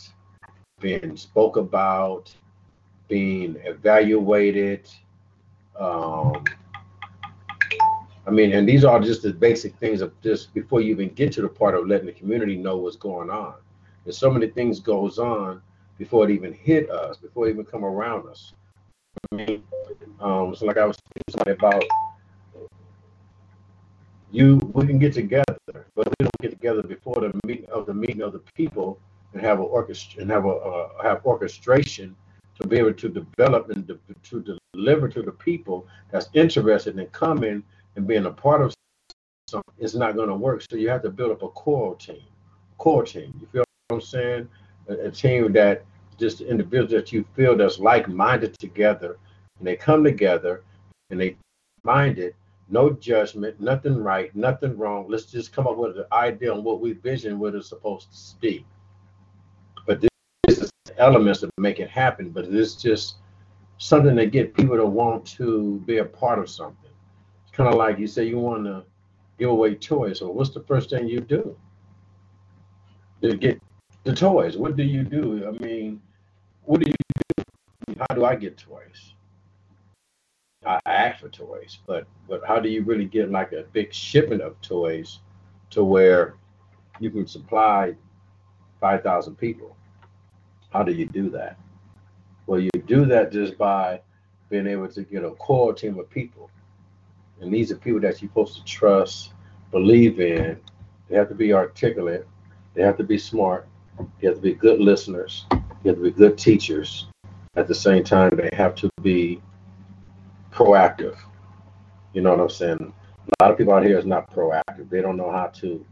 being 0.80 1.16
spoke 1.18 1.58
about, 1.58 2.34
being 3.08 3.58
evaluated. 3.64 4.90
Um, 5.80 6.44
I 8.28 8.32
mean, 8.32 8.54
and 8.54 8.68
these 8.68 8.84
are 8.84 9.00
just 9.00 9.22
the 9.22 9.34
basic 9.34 9.76
things 9.76 10.02
of 10.02 10.20
just 10.22 10.54
before 10.54 10.82
you 10.82 10.92
even 10.92 11.10
get 11.10 11.32
to 11.34 11.42
the 11.42 11.48
part 11.48 11.76
of 11.76 11.88
letting 11.88 12.08
the 12.08 12.14
community 12.14 12.56
know 12.56 12.78
what's 12.78 12.96
going 12.96 13.30
on. 13.30 13.56
There's 14.04 14.18
so 14.18 14.32
many 14.32 14.48
things 14.48 14.80
goes 14.80 15.20
on 15.20 15.62
before 15.98 16.26
it 16.26 16.32
even 16.32 16.54
hit 16.54 16.90
us, 16.90 17.18
before 17.18 17.48
it 17.48 17.52
even 17.52 17.66
come 17.66 17.86
around 17.86 18.28
us. 18.28 18.54
I 19.32 19.36
mean, 19.36 19.64
um, 20.20 20.56
so 20.56 20.66
like 20.66 20.78
I 20.78 20.86
was 20.86 20.98
saying 21.36 21.56
about 21.56 21.84
you, 24.36 24.58
we 24.74 24.86
can 24.86 25.00
get 25.00 25.14
together, 25.14 25.56
but 25.96 26.08
we 26.08 26.26
don't 26.26 26.42
get 26.42 26.52
together 26.52 26.84
before 26.84 27.16
the 27.16 27.32
meeting 27.48 27.70
of 27.72 27.86
the 27.86 27.94
meeting 27.94 28.22
of 28.22 28.34
the 28.34 28.44
people 28.54 29.00
and 29.34 29.42
have 29.42 29.60
a 29.60 29.64
orchestra 29.64 30.22
and 30.22 30.30
have 30.30 30.46
a 30.46 30.50
uh, 30.50 31.02
have 31.02 31.26
orchestration 31.26 32.16
to 32.60 32.68
be 32.68 32.78
able 32.78 32.94
to 32.94 33.08
develop 33.08 33.70
and 33.70 33.88
de- 33.88 34.00
to 34.24 34.60
deliver 34.74 35.08
to 35.08 35.22
the 35.22 35.32
people 35.32 35.88
that's 36.12 36.30
interested 36.34 37.00
in 37.00 37.08
coming 37.08 37.64
and 37.96 38.08
being 38.08 38.26
a 38.26 38.32
part 38.32 38.62
of 38.62 38.74
something. 39.48 39.74
It's 39.78 39.96
not 39.96 40.16
going 40.16 40.30
to 40.30 40.36
work. 40.36 40.64
So 40.70 40.76
you 40.76 40.90
have 40.90 41.04
to 41.04 41.10
build 41.10 41.32
up 41.32 41.44
a 41.44 41.50
core 41.50 41.96
team, 41.96 42.24
core 42.78 43.04
team. 43.04 43.34
You 43.40 43.48
feel 43.48 43.64
what 43.88 43.96
I'm 43.96 44.02
saying? 44.02 44.50
A, 44.90 45.08
a 45.08 45.12
team 45.12 45.54
that 45.54 45.86
just 46.18 46.42
individuals 46.42 46.92
that 46.92 47.14
you 47.14 47.26
feel 47.36 47.56
that's 47.56 47.80
like-minded 47.80 48.58
together, 48.60 49.18
and 49.60 49.68
they 49.68 49.78
come 49.78 50.04
together 50.04 50.64
and 51.10 51.20
they 51.20 51.38
minded 51.84 52.36
no 52.70 52.92
judgment, 52.92 53.60
nothing 53.60 53.98
right, 53.98 54.36
nothing 54.36 54.78
wrong. 54.78 55.06
Let's 55.08 55.26
just 55.26 55.54
come 55.54 55.68
up 55.68 55.78
with 55.78 55.98
an 55.98 56.06
idea 56.12 56.54
on 56.54 56.64
what 56.64 56.82
we 56.82 56.94
vision 56.94 57.40
what 57.40 57.56
it's 57.56 57.70
supposed 57.70 58.12
to 58.12 58.36
be. 58.40 58.66
But 59.86 60.02
this, 60.02 60.10
is 60.48 60.72
elements 60.98 61.42
to 61.42 61.50
make 61.58 61.80
it 61.80 61.90
happen, 61.90 62.30
but 62.30 62.46
it's 62.46 62.76
just 62.76 63.18
something 63.78 64.16
to 64.16 64.26
get 64.26 64.54
people 64.54 64.78
to 64.78 64.86
want 64.86 65.26
to 65.26 65.82
be 65.86 65.98
a 65.98 66.06
part 66.06 66.40
of 66.40 66.50
something. 66.50 66.92
It's 67.44 67.56
kind 67.56 67.70
of 67.70 67.76
like 67.76 68.00
you 68.00 68.08
say 68.08 68.26
you 68.26 68.40
want 68.40 68.66
to 68.66 68.84
give 69.38 69.50
away 69.50 69.76
toys. 69.76 70.20
So 70.20 70.30
what's 70.30 70.52
the 70.52 70.64
first 70.64 70.90
thing 70.90 71.08
you 71.08 71.20
do? 71.20 71.56
To 73.22 73.36
get 73.36 73.62
the 74.04 74.16
toys. 74.16 74.58
What 74.58 74.76
do 74.76 74.84
you 74.84 75.04
do? 75.04 75.48
I 75.48 75.52
mean, 75.64 76.02
what 76.64 76.82
do 76.82 76.90
you 76.90 76.96
do? 77.38 77.96
How 78.00 78.16
do 78.16 78.26
I 78.26 78.36
get 78.36 78.58
toys? 78.58 79.14
I 80.66 80.80
ask 80.86 81.22
for 81.22 81.30
toys, 81.30 81.80
but 81.86 82.08
but 82.28 82.42
how 82.46 82.60
do 82.60 82.70
you 82.70 82.84
really 82.84 83.06
get 83.06 83.30
like 83.30 83.52
a 83.52 83.64
big 83.74 83.94
shipment 83.94 84.42
of 84.42 84.60
toys 84.62 85.20
to 85.72 85.84
where 85.84 86.36
you 87.00 87.10
can 87.12 87.28
supply 87.28 87.96
five 88.80 89.04
thousand 89.04 89.36
people? 89.36 89.76
How 90.72 90.84
do 90.84 90.92
you 90.92 91.06
do 91.06 91.30
that? 91.32 91.58
Well, 92.48 92.60
you 92.60 92.70
do 92.86 93.06
that 93.06 93.32
just 93.32 93.58
by 93.58 94.02
being 94.50 94.68
able 94.68 94.88
to 94.88 95.04
get 95.04 95.24
a 95.24 95.32
core 95.32 95.74
team 95.74 96.00
of 96.00 96.10
people, 96.10 96.50
and 97.42 97.54
these 97.54 97.72
are 97.72 97.76
people 97.76 98.00
that 98.02 98.22
you're 98.22 98.30
supposed 98.30 98.58
to 98.58 98.64
trust, 98.64 99.34
believe 99.72 100.20
in. 100.20 100.60
They 101.10 101.16
have 101.16 101.30
to 101.30 101.36
be 101.36 101.54
articulate. 101.54 102.28
They 102.74 102.82
have 102.82 102.98
to 102.98 103.04
be 103.04 103.18
smart. 103.18 103.68
They 104.20 104.28
have 104.28 104.38
to 104.38 104.42
be 104.42 104.54
good 104.54 104.80
listeners. 104.80 105.46
They 105.52 105.90
have 105.90 105.98
to 105.98 106.04
be 106.04 106.12
good 106.12 106.38
teachers. 106.38 107.08
At 107.56 107.68
the 107.68 107.76
same 107.76 108.04
time, 108.04 108.32
they 108.36 108.50
have 108.54 108.76
to 108.76 108.90
be 109.02 109.42
proactive. 110.56 111.18
You 112.14 112.22
know 112.22 112.32
what 112.32 112.40
I'm 112.40 112.50
saying? 112.50 112.94
A 113.40 113.44
lot 113.44 113.52
of 113.52 113.58
people 113.58 113.74
out 113.74 113.86
here 113.86 114.00
is 114.00 114.06
not 114.06 114.32
proactive. 114.32 114.90
They 114.90 115.02
don't 115.02 115.18
know 115.18 115.32
how 115.32 115.48
to 115.48 115.86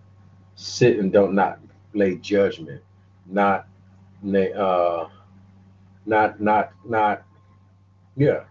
sit 0.56 1.00
and 1.00 1.12
don't 1.12 1.36
not 1.36 1.60
lay 1.94 2.16
judgment, 2.16 2.82
not 3.26 3.68
uh, 4.26 5.08
not 6.06 6.40
not 6.40 6.72
not 6.86 7.24
yeah, 8.16 8.44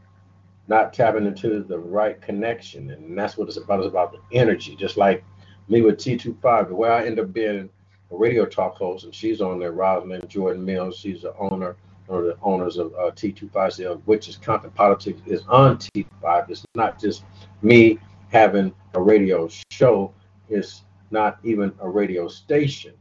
not 0.69 0.93
tapping 0.93 1.27
into 1.27 1.63
the 1.63 1.79
right 1.79 2.21
connection, 2.21 2.91
and 2.91 3.17
that's 3.17 3.39
what 3.39 3.49
it's 3.49 3.57
about. 3.57 3.81
It's 3.81 3.89
about 3.89 4.13
the 4.13 4.37
energy. 4.37 4.77
Just 4.77 4.97
like 4.99 5.25
me 5.69 5.81
with 5.81 5.97
T25, 5.97 6.69
the 6.69 6.75
way 6.75 6.91
I 6.91 7.07
end 7.07 7.21
up 7.21 7.33
being 7.33 7.71
a 8.11 8.17
radio 8.17 8.45
talk 8.45 8.77
host, 8.77 9.05
and 9.05 9.15
she's 9.15 9.41
on 9.41 9.59
there, 9.59 9.73
Rosalind 9.73 10.29
Jordan 10.29 10.65
Mills. 10.65 10.99
She's 10.99 11.23
the 11.23 11.35
owner 11.39 11.77
or 12.09 12.23
the 12.23 12.37
owners 12.43 12.79
of 12.79 12.93
uh, 12.95 13.11
T25, 13.13 14.03
which 14.05 14.29
is 14.29 14.37
Compton 14.37 14.73
Politics, 14.73 15.21
is 15.27 15.43
on 15.49 15.79
T5. 15.79 16.51
It's 16.51 16.65
not 16.75 17.01
just 17.01 17.25
me 17.63 17.99
having 18.31 18.75
a 18.95 19.01
radio 19.01 19.49
show. 19.71 20.13
It's 20.49 20.83
not 21.11 21.39
even 21.45 21.73
a 21.81 21.89
radio 21.89 22.29
station. 22.29 22.95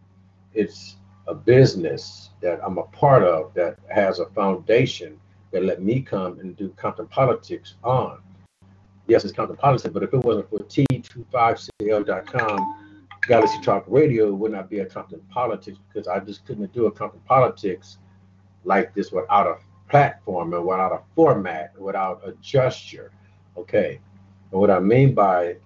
It's 0.53 0.97
a 1.27 1.33
business 1.33 2.29
that 2.41 2.59
I'm 2.63 2.77
a 2.77 2.83
part 2.83 3.23
of 3.23 3.53
that 3.53 3.77
has 3.89 4.19
a 4.19 4.25
foundation 4.27 5.19
that 5.51 5.63
let 5.63 5.81
me 5.81 6.01
come 6.01 6.39
and 6.39 6.55
do 6.55 6.69
Compton 6.77 7.07
Politics 7.07 7.75
on. 7.83 8.19
Yes, 9.07 9.25
it's 9.25 9.33
Compton 9.33 9.57
Politics, 9.57 9.91
but 9.93 10.03
if 10.03 10.13
it 10.13 10.23
wasn't 10.23 10.49
for 10.49 10.59
T25CL.com, 10.59 12.77
Galaxy 13.27 13.59
Talk 13.61 13.83
Radio, 13.87 14.33
would 14.33 14.51
not 14.51 14.69
be 14.69 14.79
a 14.79 14.85
Compton 14.85 15.21
Politics 15.29 15.77
because 15.87 16.07
I 16.07 16.19
just 16.19 16.45
couldn't 16.45 16.71
do 16.73 16.85
a 16.85 16.91
Compton 16.91 17.21
Politics 17.25 17.97
like 18.63 18.93
this 18.93 19.11
without 19.11 19.47
a 19.47 19.57
platform 19.89 20.53
and 20.53 20.65
without 20.65 20.91
a 20.91 21.01
format, 21.15 21.73
without 21.79 22.21
a 22.25 22.33
gesture. 22.41 23.11
Okay. 23.57 23.99
And 24.51 24.59
what 24.59 24.71
I 24.71 24.79
mean 24.79 25.13
by 25.13 25.57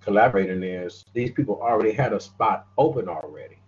collaborating 0.00 0.62
is 0.62 1.04
these 1.14 1.30
people 1.30 1.60
already 1.62 1.92
had 1.92 2.12
a 2.12 2.20
spot 2.20 2.66
open 2.76 3.08
already. 3.08 3.58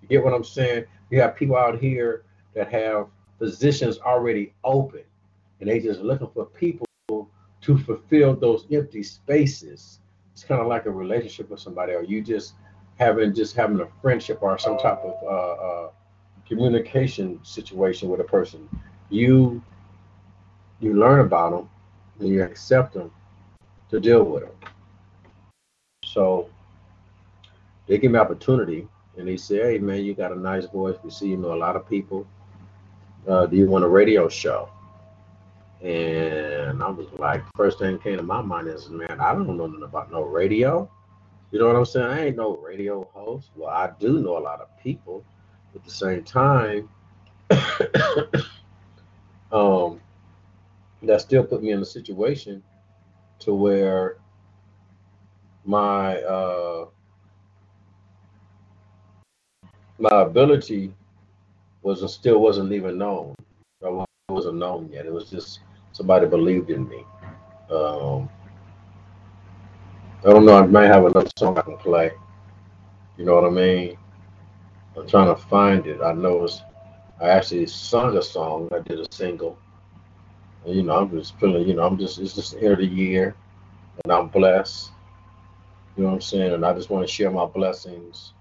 You 0.00 0.08
get 0.08 0.24
what 0.24 0.34
I'm 0.34 0.44
saying? 0.44 0.84
You 1.10 1.20
have 1.20 1.36
people 1.36 1.56
out 1.56 1.78
here 1.78 2.24
that 2.54 2.72
have 2.72 3.08
positions 3.38 3.98
already 3.98 4.54
open 4.64 5.04
and 5.60 5.70
they 5.70 5.78
just 5.78 6.00
looking 6.00 6.28
for 6.34 6.46
people 6.46 6.86
to 7.08 7.78
fulfill 7.78 8.34
those 8.34 8.66
empty 8.72 9.02
spaces. 9.02 10.00
It's 10.32 10.42
kind 10.42 10.60
of 10.60 10.66
like 10.66 10.86
a 10.86 10.90
relationship 10.90 11.50
with 11.50 11.60
somebody, 11.60 11.92
or 11.92 12.02
you 12.02 12.20
just 12.20 12.54
having 12.98 13.32
just 13.32 13.54
having 13.54 13.80
a 13.80 13.86
friendship 14.00 14.38
or 14.42 14.58
some 14.58 14.76
type 14.78 14.98
of 15.04 15.14
uh, 15.22 15.62
uh, 15.62 15.90
communication 16.48 17.38
situation 17.44 18.08
with 18.08 18.20
a 18.20 18.24
person, 18.24 18.68
you 19.10 19.62
you 20.80 20.94
learn 20.94 21.20
about 21.20 21.52
them 21.52 21.70
and 22.18 22.28
you 22.28 22.42
accept 22.42 22.94
them 22.94 23.10
to 23.90 24.00
deal 24.00 24.24
with 24.24 24.42
them. 24.42 24.52
So 26.04 26.48
they 27.86 27.98
give 27.98 28.12
me 28.12 28.18
opportunity 28.18 28.88
and 29.16 29.28
they 29.28 29.36
say, 29.36 29.72
"Hey 29.72 29.78
man, 29.78 30.04
you 30.04 30.14
got 30.14 30.32
a 30.32 30.38
nice 30.38 30.66
voice. 30.66 30.96
We 31.04 31.10
see 31.10 31.28
you 31.28 31.36
know 31.36 31.54
a 31.54 31.60
lot 31.66 31.76
of 31.76 31.88
people. 31.88 32.26
Uh, 33.26 33.46
do 33.46 33.56
you 33.56 33.68
want 33.68 33.84
a 33.84 33.88
radio 33.88 34.28
show?" 34.28 34.68
And 35.82 36.80
I 36.80 36.88
was 36.90 37.08
like, 37.18 37.42
first 37.56 37.80
thing 37.80 37.98
came 37.98 38.16
to 38.16 38.22
my 38.22 38.40
mind 38.40 38.68
is, 38.68 38.88
man, 38.88 39.18
I 39.18 39.32
don't 39.32 39.48
know 39.48 39.66
nothing 39.66 39.82
about 39.82 40.12
no 40.12 40.22
radio. 40.22 40.88
You 41.50 41.58
know 41.58 41.66
what 41.66 41.76
I'm 41.76 41.84
saying? 41.84 42.06
I 42.06 42.26
ain't 42.26 42.36
no 42.36 42.56
radio 42.56 43.02
host. 43.12 43.50
Well, 43.56 43.68
I 43.68 43.90
do 43.98 44.20
know 44.20 44.38
a 44.38 44.40
lot 44.40 44.60
of 44.60 44.68
people. 44.80 45.24
At 45.74 45.84
the 45.84 45.90
same 45.90 46.22
time, 46.24 46.88
um, 49.52 50.00
that 51.02 51.20
still 51.20 51.44
put 51.44 51.62
me 51.62 51.70
in 51.70 51.80
a 51.80 51.84
situation 51.84 52.62
to 53.40 53.54
where 53.54 54.18
my 55.64 56.16
uh, 56.22 56.86
my 59.98 60.22
ability 60.22 60.94
wasn't 61.82 62.10
still 62.10 62.40
wasn't 62.40 62.72
even 62.72 62.98
known. 62.98 63.34
I 63.84 64.04
wasn't 64.28 64.58
known 64.58 64.90
yet. 64.92 65.06
It 65.06 65.12
was 65.12 65.30
just 65.30 65.60
somebody 65.92 66.26
believed 66.26 66.70
in 66.70 66.88
me. 66.88 67.04
Um, 67.70 68.28
I 70.24 70.30
don't 70.30 70.44
know. 70.44 70.56
I 70.56 70.66
might 70.66 70.86
have 70.86 71.04
another 71.04 71.30
song 71.36 71.58
I 71.58 71.62
can 71.62 71.76
play. 71.78 72.12
You 73.16 73.24
know 73.24 73.34
what 73.34 73.44
I 73.44 73.50
mean? 73.50 73.98
I'm 74.96 75.06
trying 75.06 75.34
to 75.34 75.40
find 75.40 75.86
it. 75.86 76.00
I 76.02 76.12
know 76.12 76.44
it's. 76.44 76.62
I 77.20 77.28
actually 77.28 77.66
sung 77.66 78.16
a 78.16 78.22
song. 78.22 78.68
I 78.72 78.80
did 78.80 78.98
a 78.98 79.06
single. 79.12 79.56
And, 80.66 80.74
you 80.74 80.82
know, 80.82 80.96
I'm 80.96 81.10
just 81.10 81.38
feeling. 81.38 81.66
You 81.68 81.74
know, 81.74 81.86
I'm 81.86 81.98
just. 81.98 82.18
It's 82.18 82.34
just 82.34 82.52
the 82.52 82.58
end 82.62 82.72
of 82.72 82.78
the 82.78 82.86
year, 82.86 83.36
and 84.04 84.12
I'm 84.12 84.28
blessed. 84.28 84.90
You 85.96 86.04
know 86.04 86.08
what 86.10 86.14
I'm 86.16 86.20
saying? 86.20 86.52
And 86.52 86.64
I 86.64 86.72
just 86.72 86.90
want 86.90 87.06
to 87.06 87.12
share 87.12 87.30
my 87.30 87.44
blessings. 87.44 88.32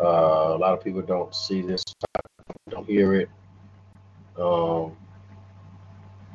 Uh, 0.00 0.54
a 0.54 0.58
lot 0.58 0.72
of 0.72 0.82
people 0.82 1.02
don't 1.02 1.34
see 1.34 1.60
this, 1.62 1.84
don't 2.70 2.86
hear 2.86 3.14
it. 3.14 3.28
Um, 4.38 4.96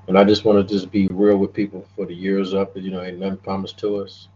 and 0.08 0.18
I 0.18 0.24
just 0.24 0.46
want 0.46 0.66
to 0.66 0.74
just 0.74 0.92
be 0.92 1.08
real 1.08 1.38
with 1.38 1.54
people 1.54 1.86
for 1.96 2.06
the 2.06 2.14
years 2.14 2.54
up. 2.54 2.78
You 2.78 2.92
know, 2.92 3.02
ain't 3.02 3.20
nothing 3.20 3.38
promised 3.38 3.78
to 3.80 3.98
us. 3.98 4.30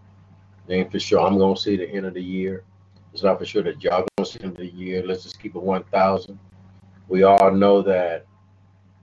Ain't 0.69 0.91
for 0.91 0.99
sure 0.99 1.21
I'm 1.21 1.37
gonna 1.37 1.55
see 1.57 1.75
the 1.75 1.89
end 1.89 2.05
of 2.05 2.13
the 2.13 2.23
year. 2.23 2.63
It's 3.13 3.23
not 3.23 3.39
for 3.39 3.45
sure 3.45 3.63
that 3.63 3.83
y'all 3.83 4.05
gonna 4.17 4.25
see 4.25 4.43
of 4.43 4.55
the 4.55 4.65
year. 4.65 5.03
Let's 5.05 5.23
just 5.23 5.39
keep 5.39 5.55
it 5.55 5.61
1,000. 5.61 6.39
We 7.07 7.23
all 7.23 7.51
know 7.51 7.81
that 7.81 8.25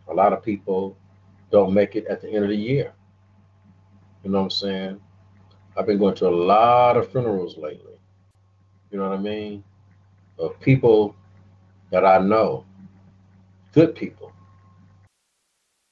a 0.08 0.14
lot 0.14 0.32
of 0.32 0.42
people 0.42 0.96
don't 1.50 1.74
make 1.74 1.94
it 1.94 2.06
at 2.06 2.22
the 2.22 2.28
end 2.28 2.44
of 2.44 2.50
the 2.50 2.56
year. 2.56 2.92
You 4.24 4.30
know 4.30 4.38
what 4.38 4.44
I'm 4.44 4.50
saying? 4.50 5.00
I've 5.76 5.86
been 5.86 5.98
going 5.98 6.14
to 6.16 6.28
a 6.28 6.30
lot 6.30 6.96
of 6.96 7.10
funerals 7.12 7.56
lately. 7.56 7.98
You 8.90 8.98
know 8.98 9.10
what 9.10 9.18
I 9.18 9.22
mean? 9.22 9.62
Of 10.38 10.58
people 10.60 11.14
that 11.90 12.04
I 12.04 12.18
know, 12.18 12.64
good 13.72 13.94
people, 13.94 14.32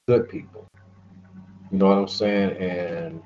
good 0.07 0.27
people. 0.27 0.67
You 1.71 1.77
know 1.77 1.87
what 1.87 1.97
I'm 1.97 2.07
saying? 2.07 2.57
And 2.57 3.21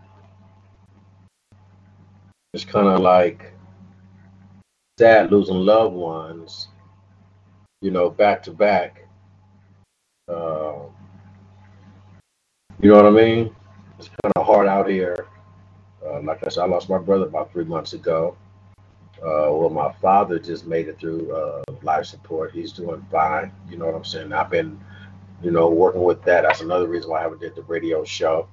it's 2.53 2.65
kind 2.65 2.87
of 2.87 2.99
like 2.99 3.53
sad 4.97 5.31
losing 5.31 5.55
loved 5.55 5.95
ones, 5.95 6.67
you 7.81 7.91
know, 7.91 8.09
back 8.09 8.43
to 8.43 8.51
back. 8.51 9.07
Uh, 10.27 10.83
you 12.81 12.89
know 12.89 12.95
what 12.95 13.05
I 13.05 13.09
mean? 13.09 13.55
It's 13.99 14.09
kind 14.09 14.33
of 14.35 14.45
hard 14.45 14.67
out 14.67 14.89
here. 14.89 15.27
Uh, 16.05 16.21
like 16.21 16.45
I 16.45 16.49
said, 16.49 16.63
I 16.63 16.67
lost 16.67 16.89
my 16.89 16.97
brother 16.97 17.25
about 17.25 17.51
three 17.51 17.63
months 17.63 17.93
ago. 17.93 18.35
Uh, 19.17 19.53
well, 19.53 19.69
my 19.69 19.91
father 20.01 20.39
just 20.39 20.65
made 20.65 20.87
it 20.87 20.99
through 20.99 21.31
uh, 21.31 21.61
life 21.83 22.05
support. 22.05 22.51
He's 22.51 22.71
doing 22.71 23.05
fine. 23.11 23.51
You 23.69 23.77
know 23.77 23.85
what 23.85 23.95
I'm 23.95 24.03
saying? 24.03 24.33
I've 24.33 24.49
been, 24.49 24.79
you 25.43 25.51
know, 25.51 25.69
working 25.69 26.03
with 26.03 26.23
that. 26.23 26.41
That's 26.41 26.61
another 26.61 26.87
reason 26.87 27.11
why 27.11 27.19
I 27.19 27.23
haven't 27.23 27.41
did 27.41 27.55
the 27.55 27.61
radio 27.63 28.03
show. 28.03 28.47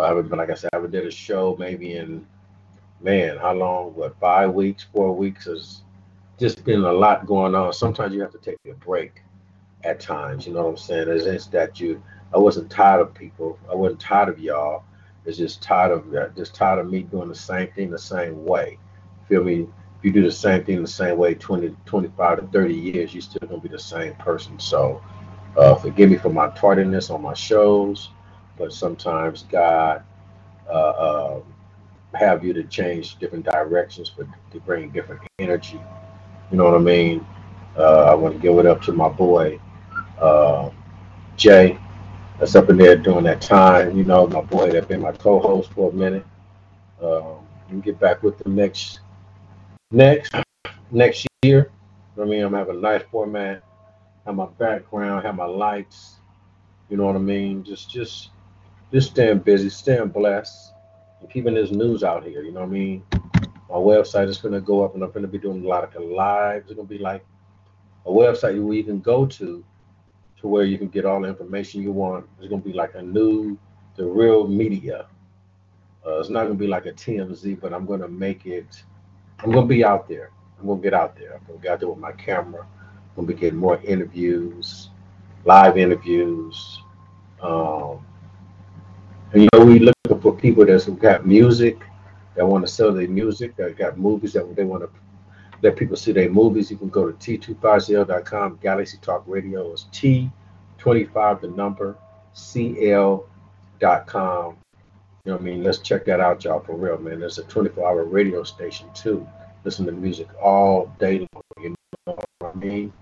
I 0.00 0.08
haven't 0.08 0.28
been, 0.28 0.38
like 0.38 0.50
I 0.50 0.54
said, 0.54 0.70
I 0.72 0.76
haven't 0.76 0.92
did 0.92 1.06
a 1.06 1.10
show 1.10 1.56
maybe 1.58 1.96
in, 1.96 2.26
man, 3.04 3.36
how 3.36 3.52
long? 3.52 3.94
What, 3.94 4.18
five 4.18 4.52
weeks, 4.52 4.86
four 4.92 5.14
weeks? 5.14 5.44
Has 5.44 5.82
just 6.38 6.64
been 6.64 6.82
a 6.82 6.92
lot 6.92 7.26
going 7.26 7.54
on. 7.54 7.72
Sometimes 7.72 8.14
you 8.14 8.22
have 8.22 8.32
to 8.32 8.38
take 8.38 8.56
a 8.68 8.72
break 8.72 9.22
at 9.84 10.00
times. 10.00 10.46
You 10.46 10.54
know 10.54 10.64
what 10.64 10.70
I'm 10.70 10.76
saying? 10.78 11.08
It's 11.08 11.24
just 11.24 11.52
that 11.52 11.78
you, 11.78 12.02
I 12.34 12.38
wasn't 12.38 12.70
tired 12.70 13.02
of 13.02 13.14
people. 13.14 13.58
I 13.70 13.74
wasn't 13.74 14.00
tired 14.00 14.30
of 14.30 14.40
y'all. 14.40 14.84
It's 15.26 15.36
just 15.38 15.62
tired 15.62 15.92
of. 15.92 16.34
Just 16.34 16.54
tired 16.54 16.80
of 16.80 16.90
me 16.90 17.02
doing 17.02 17.28
the 17.28 17.34
same 17.34 17.70
thing 17.72 17.90
the 17.90 17.98
same 17.98 18.44
way. 18.44 18.78
Feel 19.28 19.44
me? 19.44 19.68
If 19.98 20.04
you 20.04 20.10
do 20.10 20.22
the 20.22 20.32
same 20.32 20.64
thing 20.64 20.82
the 20.82 20.88
same 20.88 21.16
way 21.16 21.34
20, 21.34 21.74
25 21.86 22.40
to 22.40 22.46
30 22.48 22.74
years, 22.74 23.14
you're 23.14 23.22
still 23.22 23.48
gonna 23.48 23.60
be 23.60 23.68
the 23.68 23.78
same 23.78 24.14
person. 24.14 24.58
So 24.58 25.02
uh, 25.56 25.74
forgive 25.76 26.10
me 26.10 26.16
for 26.16 26.30
my 26.30 26.48
tardiness 26.50 27.10
on 27.10 27.22
my 27.22 27.32
shows, 27.32 28.10
but 28.58 28.72
sometimes 28.72 29.44
God 29.44 30.02
uh, 30.68 30.72
uh, 30.72 31.40
have 32.16 32.44
you 32.44 32.52
to 32.54 32.64
change 32.64 33.18
different 33.18 33.44
directions 33.44 34.12
but 34.16 34.26
to 34.52 34.60
bring 34.60 34.90
different 34.90 35.22
energy. 35.38 35.80
You 36.50 36.58
know 36.58 36.64
what 36.64 36.74
I 36.74 36.78
mean? 36.78 37.26
Uh, 37.76 38.04
I 38.04 38.14
want 38.14 38.34
to 38.34 38.40
give 38.40 38.58
it 38.58 38.66
up 38.66 38.82
to 38.82 38.92
my 38.92 39.08
boy 39.08 39.60
uh, 40.20 40.70
Jay 41.36 41.78
that's 42.38 42.54
up 42.54 42.70
in 42.70 42.76
there 42.76 42.96
during 42.96 43.24
that 43.24 43.40
time. 43.40 43.96
You 43.96 44.04
know, 44.04 44.26
my 44.26 44.42
boy 44.42 44.70
that 44.72 44.88
been 44.88 45.00
my 45.02 45.12
co-host 45.12 45.72
for 45.72 45.90
a 45.90 45.94
minute. 45.94 46.26
Um, 47.02 47.38
and 47.70 47.82
get 47.82 47.98
back 47.98 48.22
with 48.22 48.38
the 48.38 48.50
next 48.50 49.00
next 49.90 50.34
next 50.90 51.26
year. 51.42 51.70
I 52.20 52.24
mean, 52.24 52.42
I'm 52.44 52.54
having 52.54 52.76
a 52.76 52.80
nice 52.80 53.02
format, 53.10 53.62
have 54.26 54.36
my 54.36 54.46
background, 54.58 55.24
have 55.24 55.36
my 55.36 55.46
lights. 55.46 56.16
You 56.88 56.96
know 56.96 57.06
what 57.06 57.16
I 57.16 57.20
mean? 57.20 57.64
Just 57.64 57.90
just 57.90 58.30
just 58.92 59.10
staying 59.12 59.40
busy, 59.40 59.70
staying 59.70 60.08
blessed, 60.08 60.73
keeping 61.26 61.54
this 61.54 61.70
news 61.70 62.04
out 62.04 62.24
here. 62.24 62.42
You 62.42 62.52
know 62.52 62.60
what 62.60 62.68
I 62.68 62.72
mean? 62.72 63.04
My 63.68 63.76
website 63.76 64.28
is 64.28 64.38
gonna 64.38 64.60
go 64.60 64.84
up, 64.84 64.94
and 64.94 65.02
I'm 65.02 65.10
gonna 65.10 65.26
be 65.26 65.38
doing 65.38 65.64
a 65.64 65.68
lot 65.68 65.84
of 65.84 66.02
lives. 66.02 66.66
It's 66.66 66.74
gonna 66.76 66.88
be 66.88 66.98
like 66.98 67.24
a 68.06 68.10
website 68.10 68.62
where 68.62 68.74
you 68.74 68.84
can 68.84 69.00
go 69.00 69.26
to 69.26 69.64
to 70.40 70.48
where 70.48 70.64
you 70.64 70.76
can 70.76 70.88
get 70.88 71.06
all 71.06 71.20
the 71.22 71.28
information 71.28 71.82
you 71.82 71.92
want. 71.92 72.26
It's 72.38 72.48
gonna 72.48 72.62
be 72.62 72.72
like 72.72 72.94
a 72.94 73.02
new, 73.02 73.58
the 73.96 74.04
real 74.04 74.46
media. 74.46 75.06
Uh, 76.06 76.20
it's 76.20 76.28
not 76.28 76.44
gonna 76.44 76.54
be 76.54 76.66
like 76.66 76.86
a 76.86 76.92
TMZ, 76.92 77.60
but 77.60 77.72
I'm 77.72 77.86
gonna 77.86 78.08
make 78.08 78.44
it. 78.46 78.84
I'm 79.38 79.50
gonna 79.50 79.66
be 79.66 79.84
out 79.84 80.08
there. 80.08 80.30
I'm 80.60 80.66
gonna 80.66 80.82
get 80.82 80.94
out 80.94 81.16
there. 81.16 81.34
I'm 81.34 81.46
gonna 81.46 81.58
get 81.60 81.72
out 81.72 81.80
there 81.80 81.88
with 81.88 81.98
my 81.98 82.12
camera. 82.12 82.62
I'm 82.62 83.24
gonna 83.24 83.28
be 83.28 83.34
getting 83.34 83.58
more 83.58 83.80
interviews, 83.82 84.90
live 85.44 85.78
interviews. 85.78 86.82
Um, 87.40 88.04
and 89.32 89.42
you 89.42 89.48
know, 89.54 89.64
we 89.64 89.78
for 89.78 89.93
people 90.44 90.66
that's 90.66 90.84
got 90.84 91.26
music, 91.26 91.78
that 92.34 92.46
want 92.46 92.66
to 92.66 92.70
sell 92.70 92.92
their 92.92 93.08
music, 93.08 93.56
that 93.56 93.78
got 93.78 93.96
movies 93.96 94.34
that 94.34 94.54
they 94.54 94.62
want 94.62 94.82
to 94.82 94.90
let 95.62 95.74
people 95.74 95.96
see 95.96 96.12
their 96.12 96.28
movies. 96.28 96.70
You 96.70 96.76
can 96.76 96.90
go 96.90 97.10
to 97.10 97.38
t250.com. 97.38 98.58
Galaxy 98.60 98.98
Talk 99.00 99.24
Radio 99.26 99.72
is 99.72 99.86
T25, 99.90 101.40
the 101.40 101.48
number, 101.48 101.96
CL.com. 102.34 103.24
You 105.24 105.32
know 105.32 105.32
what 105.32 105.40
I 105.40 105.44
mean? 105.44 105.62
Let's 105.62 105.78
check 105.78 106.04
that 106.04 106.20
out, 106.20 106.44
y'all, 106.44 106.60
for 106.60 106.76
real, 106.76 106.98
man. 106.98 107.20
There's 107.20 107.38
a 107.38 107.44
24 107.44 107.88
hour 107.88 108.04
radio 108.04 108.42
station, 108.42 108.90
too. 108.92 109.26
Listen 109.64 109.86
to 109.86 109.92
music 109.92 110.28
all 110.42 110.94
day 110.98 111.20
long. 111.20 111.42
You 111.62 111.74
know 112.06 112.18
what 112.40 112.54
I 112.54 112.58
mean? 112.58 112.92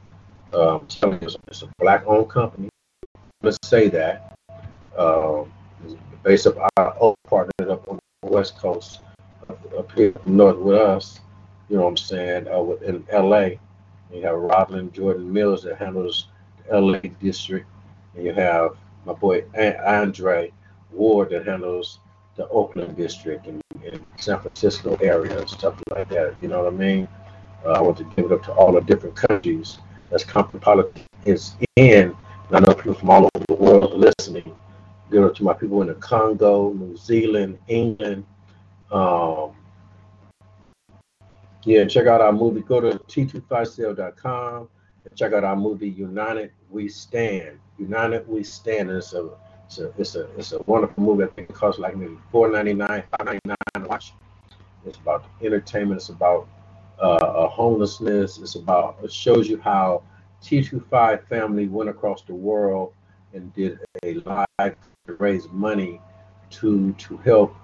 Um, 0.55 0.87
it's 1.21 1.63
a 1.63 1.69
black 1.81 2.05
owned 2.07 2.31
company. 2.31 2.69
Let's 3.43 3.59
say 3.65 3.89
that. 3.89 4.39
Um, 4.97 5.53
based 6.23 6.47
up 6.47 6.57
our 6.77 6.97
old 6.99 7.17
partner 7.29 7.71
up 7.71 7.89
on 7.89 7.99
the 8.23 8.31
West 8.31 8.59
Coast, 8.59 9.01
up, 9.49 9.93
here 9.93 10.15
north 10.27 10.57
with 10.59 10.77
us 10.77 11.21
you 11.73 11.79
know 11.79 11.85
what 11.85 11.89
I'm 11.89 11.97
saying, 11.97 12.49
uh, 12.49 12.63
in 12.87 13.03
LA. 13.11 13.57
You 14.13 14.21
have 14.25 14.37
Rosalind 14.37 14.93
Jordan 14.93 15.33
Mills 15.33 15.63
that 15.63 15.79
handles 15.79 16.29
the 16.69 16.79
LA 16.79 16.99
district, 17.19 17.67
and 18.15 18.27
you 18.27 18.35
have 18.35 18.77
my 19.07 19.15
boy 19.15 19.43
Andre 19.87 20.53
Ward 20.91 21.31
that 21.31 21.47
handles 21.47 22.01
the 22.37 22.47
Oakland 22.49 22.95
district 22.95 23.47
and, 23.47 23.63
and 23.87 24.05
San 24.19 24.39
Francisco 24.41 24.99
area 25.01 25.39
and 25.39 25.49
stuff 25.49 25.75
like 25.91 26.11
that. 26.11 26.35
You 26.43 26.49
know 26.49 26.65
what 26.65 26.75
I 26.75 26.77
mean? 26.77 27.09
Uh, 27.65 27.71
I 27.71 27.81
want 27.81 27.97
to 27.97 28.05
give 28.05 28.27
it 28.27 28.33
up 28.33 28.43
to 28.45 28.53
all 28.53 28.73
the 28.73 28.83
different 28.83 29.17
countries 29.17 29.79
that's 30.11 30.25
Compton 30.25 30.61
Politics 30.61 31.07
is 31.25 31.55
in. 31.77 32.15
And 32.49 32.57
I 32.57 32.61
know 32.61 32.75
people 32.75 32.93
from 32.93 33.09
all 33.09 33.31
over 33.35 33.47
the 33.49 33.55
world 33.55 33.95
listening. 33.95 34.55
Up 35.15 35.35
to 35.35 35.45
my 35.45 35.53
people 35.53 35.83
in 35.83 35.89
the 35.89 35.95
Congo, 35.95 36.73
New 36.73 36.97
Zealand, 36.97 37.59
England, 37.69 38.25
um, 38.91 39.53
Yeah, 41.65 41.85
check 41.85 42.09
out 42.09 42.21
our 42.21 42.33
movie. 42.33 42.61
Go 42.61 42.81
to 42.81 42.99
T25cl.com 42.99 44.69
and 45.05 45.17
check 45.17 45.33
out 45.33 45.45
our 45.45 45.55
movie 45.55 45.91
United 45.91 46.51
We 46.71 46.89
Stand. 46.89 47.59
United 47.79 48.27
We 48.27 48.43
Stand. 48.43 48.89
And 48.89 48.99
it's 48.99 49.13
a 49.13 49.31
it's 49.67 49.79
a 49.79 49.93
it's 49.97 50.15
a 50.17 50.31
it's 50.37 50.53
a 50.53 50.63
wonderful 50.67 51.03
movie. 51.05 51.25
I 51.25 51.29
think 51.29 51.51
it 51.51 51.55
costs 51.55 51.79
like 51.79 51.97
maybe 51.97 52.17
four 52.33 52.51
ninety 52.51 52.75
nine, 52.75 53.05
five 53.17 53.27
ninety 53.27 53.41
nine 53.45 53.57
to 53.77 53.89
watch. 53.89 54.13
It's 54.85 54.99
about 54.99 55.25
entertainment. 55.41 56.01
It's 56.01 56.09
about 56.09 56.49
uh, 57.01 57.47
homelessness. 57.47 58.39
It's 58.39 58.57
about 58.57 58.97
it 59.05 59.13
shows 59.13 59.49
you 59.49 59.61
how 59.61 60.03
T25 60.43 61.29
family 61.29 61.69
went 61.69 61.91
across 61.91 62.23
the 62.23 62.35
world 62.35 62.93
and 63.35 63.55
did 63.55 63.79
a 64.03 64.15
live 64.59 64.77
to 65.07 65.15
raise 65.15 65.49
money 65.51 66.01
to 66.49 66.93
to 66.93 67.17
help 67.19 67.57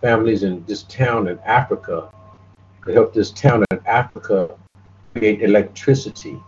families 0.00 0.44
in 0.44 0.64
this 0.64 0.84
town 0.84 1.26
in 1.26 1.38
Africa 1.40 2.08
to 2.86 2.92
help 2.92 3.12
this 3.12 3.32
town 3.32 3.64
in 3.72 3.80
Africa 3.86 4.56
create 5.12 5.42
electricity. 5.42 6.40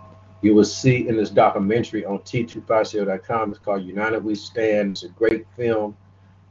You 0.43 0.55
will 0.55 0.65
see 0.65 1.09
in 1.09 1.17
this 1.17 1.31
documentary 1.31 2.05
on 2.05 2.19
T25cl.com. 2.21 3.51
It's 3.51 3.59
called 3.59 3.83
United 3.83 4.23
We 4.23 4.37
Stand. 4.37 4.93
It's 4.93 5.03
a 5.03 5.09
great 5.09 5.47
film. 5.57 5.97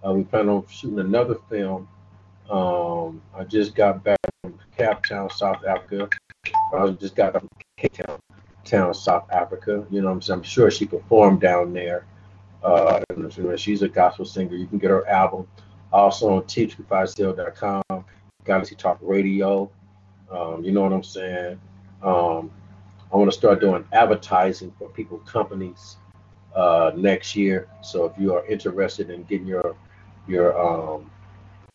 Uh, 0.06 0.14
we 0.14 0.24
plan 0.24 0.50
on 0.50 0.66
shooting 0.68 1.00
another 1.00 1.36
film. 1.50 1.88
Um, 2.50 3.22
I 3.34 3.46
just 3.46 3.76
got 3.76 4.04
back 4.04 4.18
from 4.42 4.60
Cape 4.78 5.04
Town, 5.08 5.30
South 5.30 5.64
Africa. 5.66 6.10
I 6.74 6.90
just 6.90 7.16
got 7.16 7.34
back 7.34 7.44
from 7.44 7.50
Cape 7.78 7.94
Town, 8.66 8.94
South 8.94 9.32
Africa. 9.32 9.86
You 9.90 10.02
know, 10.02 10.10
I'm, 10.10 10.22
I'm 10.30 10.44
sure 10.44 10.70
she 10.70 10.86
performed 10.86 11.40
down 11.40 11.72
there. 11.72 12.06
Uh, 12.66 13.00
she's 13.56 13.84
a 13.84 13.88
gospel 13.88 14.26
singer. 14.26 14.56
You 14.56 14.68
can 14.68 14.80
get 14.80 14.90
her 14.90 15.08
album 15.08 15.48
also 15.94 16.36
on 16.36 16.44
T25cl.com. 16.44 18.06
Galaxy 18.44 18.76
Talk 18.76 18.98
Radio. 19.02 19.72
Um, 20.32 20.64
you 20.64 20.72
know 20.72 20.82
what 20.82 20.94
I'm 20.94 21.04
saying? 21.04 21.60
Um, 22.02 22.52
I 23.14 23.18
want 23.18 23.32
to 23.32 23.38
start 23.38 23.62
doing 23.62 23.86
advertising 23.94 24.74
for 24.78 24.90
people, 24.90 25.20
companies 25.20 25.98
uh, 26.56 26.92
next 26.96 27.36
year. 27.36 27.68
So 27.82 28.06
if 28.06 28.14
you 28.18 28.34
are 28.34 28.46
interested 28.48 29.10
in 29.10 29.24
getting 29.24 29.48
your 29.48 29.76
your 30.28 30.60
um, 30.60 31.12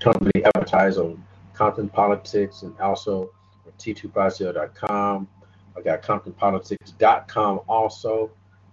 company 0.01 0.45
advertised 0.55 0.99
on 0.99 1.23
Compton 1.55 1.89
Politics 1.89 2.63
and 2.63 2.79
also 2.81 3.31
on 3.67 3.73
T25cl.com. 3.79 5.29
I 5.77 5.81
got 5.83 6.03
ComptonPolitics.com 6.03 7.61
also, 7.69 8.31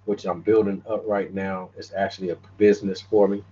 which 0.08 0.26
I'm 0.26 0.41
building 0.41 0.82
up 0.89 1.04
right 1.06 1.34
now. 1.34 1.70
It's 1.78 1.93
actually 1.93 2.30
a 2.30 2.38
business 2.58 3.02
for 3.02 3.28
me. 3.28 3.43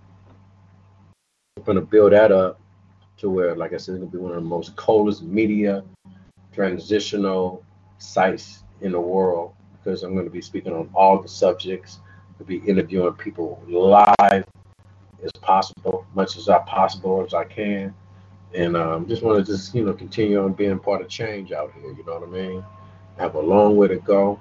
I'm 1.58 1.64
to 1.76 1.82
build 1.82 2.12
that 2.12 2.32
up 2.32 2.58
to 3.18 3.28
where, 3.30 3.54
like 3.54 3.74
I 3.74 3.76
said, 3.76 3.94
it's 3.94 4.00
gonna 4.00 4.10
be 4.10 4.18
one 4.18 4.32
of 4.32 4.42
the 4.42 4.48
most 4.48 4.74
coldest 4.74 5.22
media 5.22 5.84
transitional 6.52 7.62
sites 7.98 8.64
in 8.80 8.92
the 8.92 9.00
world 9.00 9.54
because 9.76 10.02
I'm 10.02 10.14
to 10.24 10.30
be 10.30 10.40
speaking 10.40 10.72
on 10.72 10.88
all 10.94 11.20
the 11.20 11.28
subjects. 11.28 12.00
I'll 12.40 12.46
be 12.46 12.58
interviewing 12.66 13.12
people 13.14 13.62
live 13.68 14.44
as 15.22 15.32
possible, 15.42 16.06
much 16.14 16.38
as 16.38 16.48
I 16.48 16.58
possible 16.60 17.22
as 17.24 17.34
I 17.34 17.44
can, 17.44 17.94
and 18.54 18.76
um, 18.76 19.06
just 19.06 19.22
want 19.22 19.44
to 19.44 19.52
just 19.52 19.74
you 19.74 19.84
know 19.84 19.92
continue 19.92 20.42
on 20.42 20.54
being 20.54 20.78
part 20.78 21.02
of 21.02 21.08
change 21.08 21.52
out 21.52 21.72
here. 21.74 21.92
You 21.92 22.04
know 22.04 22.18
what 22.18 22.28
I 22.28 22.32
mean? 22.32 22.64
I 23.18 23.22
have 23.22 23.34
a 23.34 23.40
long 23.40 23.76
way 23.76 23.88
to 23.88 23.96
go. 23.96 24.40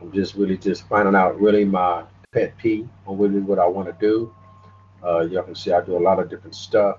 I'm 0.00 0.12
just 0.12 0.34
really 0.34 0.56
just 0.56 0.88
finding 0.88 1.14
out 1.14 1.40
really 1.40 1.64
my 1.64 2.04
pet 2.32 2.56
peeve 2.58 2.88
on 3.06 3.18
really 3.18 3.40
what 3.40 3.58
I 3.58 3.66
want 3.66 3.88
to 3.88 3.96
do. 4.00 4.34
Uh, 5.04 5.20
y'all 5.20 5.42
can 5.42 5.54
see 5.54 5.72
I 5.72 5.80
do 5.80 5.96
a 5.96 5.98
lot 5.98 6.18
of 6.18 6.28
different 6.28 6.54
stuff 6.54 6.98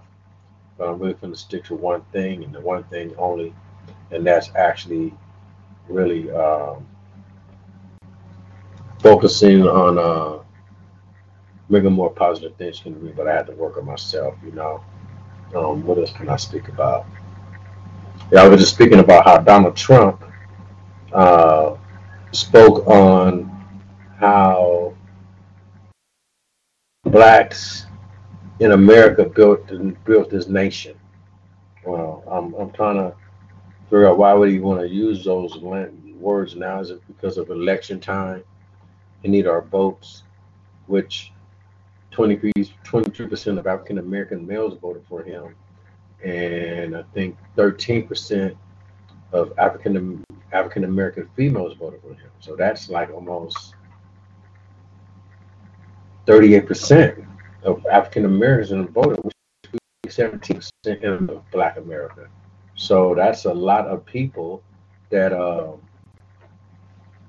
but 0.79 0.88
I'm 0.88 0.97
really 0.97 1.13
going 1.15 1.33
to 1.33 1.39
stick 1.39 1.65
to 1.65 1.75
one 1.75 2.01
thing 2.13 2.43
and 2.43 2.55
the 2.55 2.62
one 2.62 2.85
thing 2.85 3.13
only, 3.17 3.53
and 4.12 4.25
that's 4.25 4.49
actually 4.55 5.13
really 5.89 6.31
um, 6.31 6.88
focusing 8.99 9.67
on 9.67 9.99
uh, 9.99 10.41
making 11.67 11.91
more 11.91 12.09
positive 12.09 12.55
things 12.55 12.79
can 12.79 12.93
be. 12.93 13.12
But 13.12 13.27
I 13.27 13.35
had 13.35 13.47
to 13.47 13.51
work 13.51 13.77
on 13.77 13.85
myself, 13.85 14.35
you 14.43 14.53
know. 14.53 14.81
Um, 15.53 15.85
what 15.85 15.97
else 15.97 16.13
can 16.13 16.29
I 16.29 16.38
speak 16.38 16.69
about? 16.69 17.05
Yeah, 18.31 18.43
I 18.43 18.47
was 18.47 18.62
just 18.62 18.73
speaking 18.73 18.99
about 18.99 19.25
how 19.25 19.39
Donald 19.39 19.75
Trump 19.75 20.23
uh, 21.12 21.75
spoke 22.32 22.86
on 22.88 23.46
how 24.18 24.94
blacks 27.04 27.86
in 28.60 28.74
America 28.74 29.26
built 29.26 29.72
built 30.04 30.30
this 30.30 30.48
nation. 30.48 30.98
Well, 31.86 32.24
I'm 32.28 32.54
I'm 32.56 32.72
trying 32.72 32.98
to 32.98 33.15
figure 33.86 34.08
out 34.08 34.18
why 34.18 34.34
would 34.34 34.50
he 34.50 34.60
want 34.60 34.82
to 34.82 34.88
use 34.88 35.24
those 35.24 35.58
words 35.58 36.56
now? 36.56 36.80
Is 36.80 36.92
it 36.92 37.02
because 37.08 37.38
of 37.38 37.50
election 37.50 38.00
time? 38.00 38.44
He 39.24 39.30
need 39.30 39.48
our 39.48 39.62
votes, 39.62 40.24
which 40.88 41.32
23 42.12 42.52
percent 43.28 43.58
of 43.58 43.68
African 43.68 43.98
American 43.98 44.46
males 44.46 44.78
voted 44.80 45.04
for 45.08 45.24
him, 45.24 45.56
and 46.24 46.96
I 46.96 47.04
think 47.13 47.38
13 47.56 48.08
percent 48.08 48.56
of 49.32 49.54
African 49.58 50.24
African 50.52 50.84
American 50.84 51.30
females 51.36 51.76
voted 51.78 52.02
for 52.02 52.13
him. 52.13 52.32
So 52.39 52.56
that's 52.56 52.89
like 52.89 53.12
almost 53.12 53.76
38 56.26 56.68
percent 56.68 57.24
of 57.63 57.86
African 57.92 58.26
Americans 58.26 58.72
in 58.72 58.82
the 58.84 58.92
voted, 58.92 59.20
which 59.24 59.34
is 60.06 60.18
17% 60.18 60.72
in 60.86 61.42
Black 61.52 61.78
America. 61.78 62.28
So 62.76 63.13
that's 63.13 63.46
a 63.46 63.54
lot 63.54 63.88
of 63.88 64.06
people 64.06 64.63
that 65.10 65.34
uh, 65.34 65.74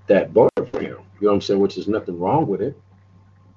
that 0.07 0.31
voted 0.31 0.71
for 0.71 0.81
him. 0.81 0.99
You 1.21 1.27
know 1.27 1.29
what 1.29 1.33
I'm 1.35 1.41
saying? 1.41 1.61
Which 1.61 1.77
is 1.77 1.89
nothing 1.89 2.19
wrong 2.19 2.47
with 2.47 2.63
it. 2.63 2.79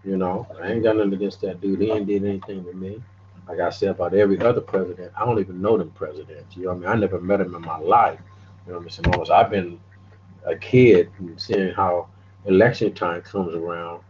You 0.04 0.18
know, 0.18 0.48
I 0.62 0.72
ain't 0.72 0.84
got 0.84 0.98
nothing 0.98 1.14
against 1.14 1.42
that 1.42 1.62
dude. 1.62 1.80
He 1.80 1.92
ain't 1.92 2.08
did 2.08 2.26
anything 2.26 2.66
to 2.66 2.74
me. 2.74 3.02
Like 3.48 3.60
I 3.60 3.70
said 3.70 3.90
about 3.90 4.14
every 4.14 4.40
other 4.40 4.62
president, 4.62 5.12
I 5.18 5.26
don't 5.26 5.40
even 5.40 5.62
know 5.62 5.78
them 5.78 5.92
presidents. 5.92 6.56
You 6.56 6.64
know 6.64 6.74
what 6.74 6.76
I 6.76 6.80
mean? 6.80 6.90
I 6.90 6.96
never 6.96 7.20
met 7.20 7.42
him 7.42 7.56
in 7.56 7.62
my 7.62 7.78
life. 7.78 8.20
You 8.65 8.73
know 8.73 8.80
I'm 8.80 8.89
saying? 8.89 9.32
I've 9.32 9.49
been 9.49 9.80
a 10.45 10.56
kid 10.56 11.10
and 11.19 11.39
seeing 11.39 11.73
how 11.73 12.08
election 12.45 12.93
time 12.93 13.21
comes 13.21 13.56
around. 13.56 14.02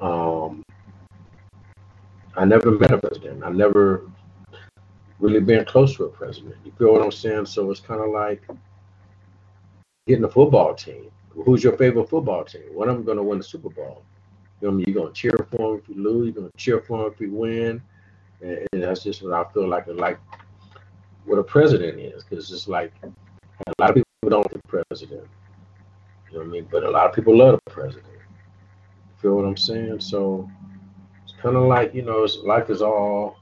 Um, 0.00 0.62
I 2.36 2.44
never 2.44 2.70
met 2.72 2.92
a 2.92 2.98
president. 2.98 3.42
I 3.44 3.50
never 3.50 4.10
really 5.18 5.40
been 5.40 5.64
close 5.64 5.96
to 5.96 6.04
a 6.04 6.08
president. 6.08 6.56
You 6.64 6.72
feel 6.78 6.92
what 6.92 7.02
I'm 7.02 7.12
saying? 7.12 7.46
So 7.46 7.70
it's 7.70 7.80
kind 7.80 8.00
of 8.00 8.10
like 8.10 8.46
getting 10.06 10.24
a 10.24 10.28
football 10.28 10.74
team. 10.74 11.10
Who's 11.30 11.62
your 11.62 11.76
favorite 11.76 12.08
football 12.08 12.44
team? 12.44 12.62
When 12.72 12.88
I'm 12.88 13.04
going 13.04 13.16
to 13.16 13.22
win 13.22 13.38
the 13.38 13.44
Super 13.44 13.68
Bowl? 13.68 14.04
You 14.60 14.68
know, 14.68 14.74
I 14.74 14.76
mean, 14.76 14.84
you're 14.86 14.94
going 14.94 15.12
to 15.12 15.20
cheer 15.20 15.46
for 15.50 15.74
him 15.74 15.80
if 15.80 15.88
you 15.88 16.02
lose. 16.02 16.26
You're 16.26 16.34
going 16.34 16.50
to 16.50 16.56
cheer 16.56 16.80
for 16.80 17.06
him 17.06 17.12
if 17.12 17.20
you 17.20 17.32
win. 17.32 17.82
And, 18.40 18.66
and 18.72 18.82
that's 18.82 19.02
just 19.02 19.22
what 19.22 19.32
I 19.32 19.44
feel 19.52 19.68
like. 19.68 19.86
Like 19.86 20.18
what 21.24 21.38
a 21.38 21.44
president 21.44 21.98
is, 21.98 22.24
because 22.24 22.50
it's 22.50 22.68
like 22.68 22.92
a 23.66 23.72
lot 23.80 23.90
of 23.90 23.96
people 23.96 24.30
don't 24.30 24.42
like 24.52 24.62
the 24.62 24.68
president. 24.68 25.26
You 26.30 26.38
know 26.38 26.40
what 26.40 26.46
I 26.46 26.50
mean? 26.50 26.68
But 26.70 26.84
a 26.84 26.90
lot 26.90 27.06
of 27.06 27.14
people 27.14 27.36
love 27.36 27.58
the 27.64 27.70
president. 27.70 28.04
Feel 29.20 29.34
what 29.34 29.44
I'm 29.44 29.56
saying? 29.56 30.00
So 30.00 30.48
it's 31.24 31.34
kind 31.40 31.56
of 31.56 31.64
like 31.64 31.94
you 31.94 32.02
know, 32.02 32.26
life 32.44 32.70
is 32.70 32.82
all 32.82 33.36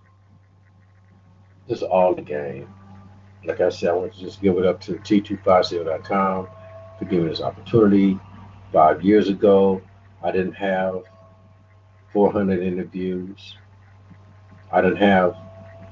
just 1.69 1.83
all 1.83 2.15
the 2.15 2.23
game. 2.23 2.69
Like 3.45 3.61
I 3.61 3.69
said, 3.69 3.91
I 3.91 3.93
want 3.93 4.15
to 4.15 4.21
just 4.21 4.41
give 4.41 4.57
it 4.59 4.67
up 4.67 4.81
to 4.83 4.95
T25cl.com 4.95 6.49
for 6.99 7.05
giving 7.05 7.29
this 7.29 7.41
opportunity. 7.41 8.19
Five 8.73 9.03
years 9.03 9.29
ago, 9.29 9.83
I 10.23 10.33
didn't 10.33 10.55
have 10.55 11.03
400 12.13 12.61
interviews. 12.61 13.57
I 14.73 14.81
didn't 14.81 14.97
have 14.97 15.37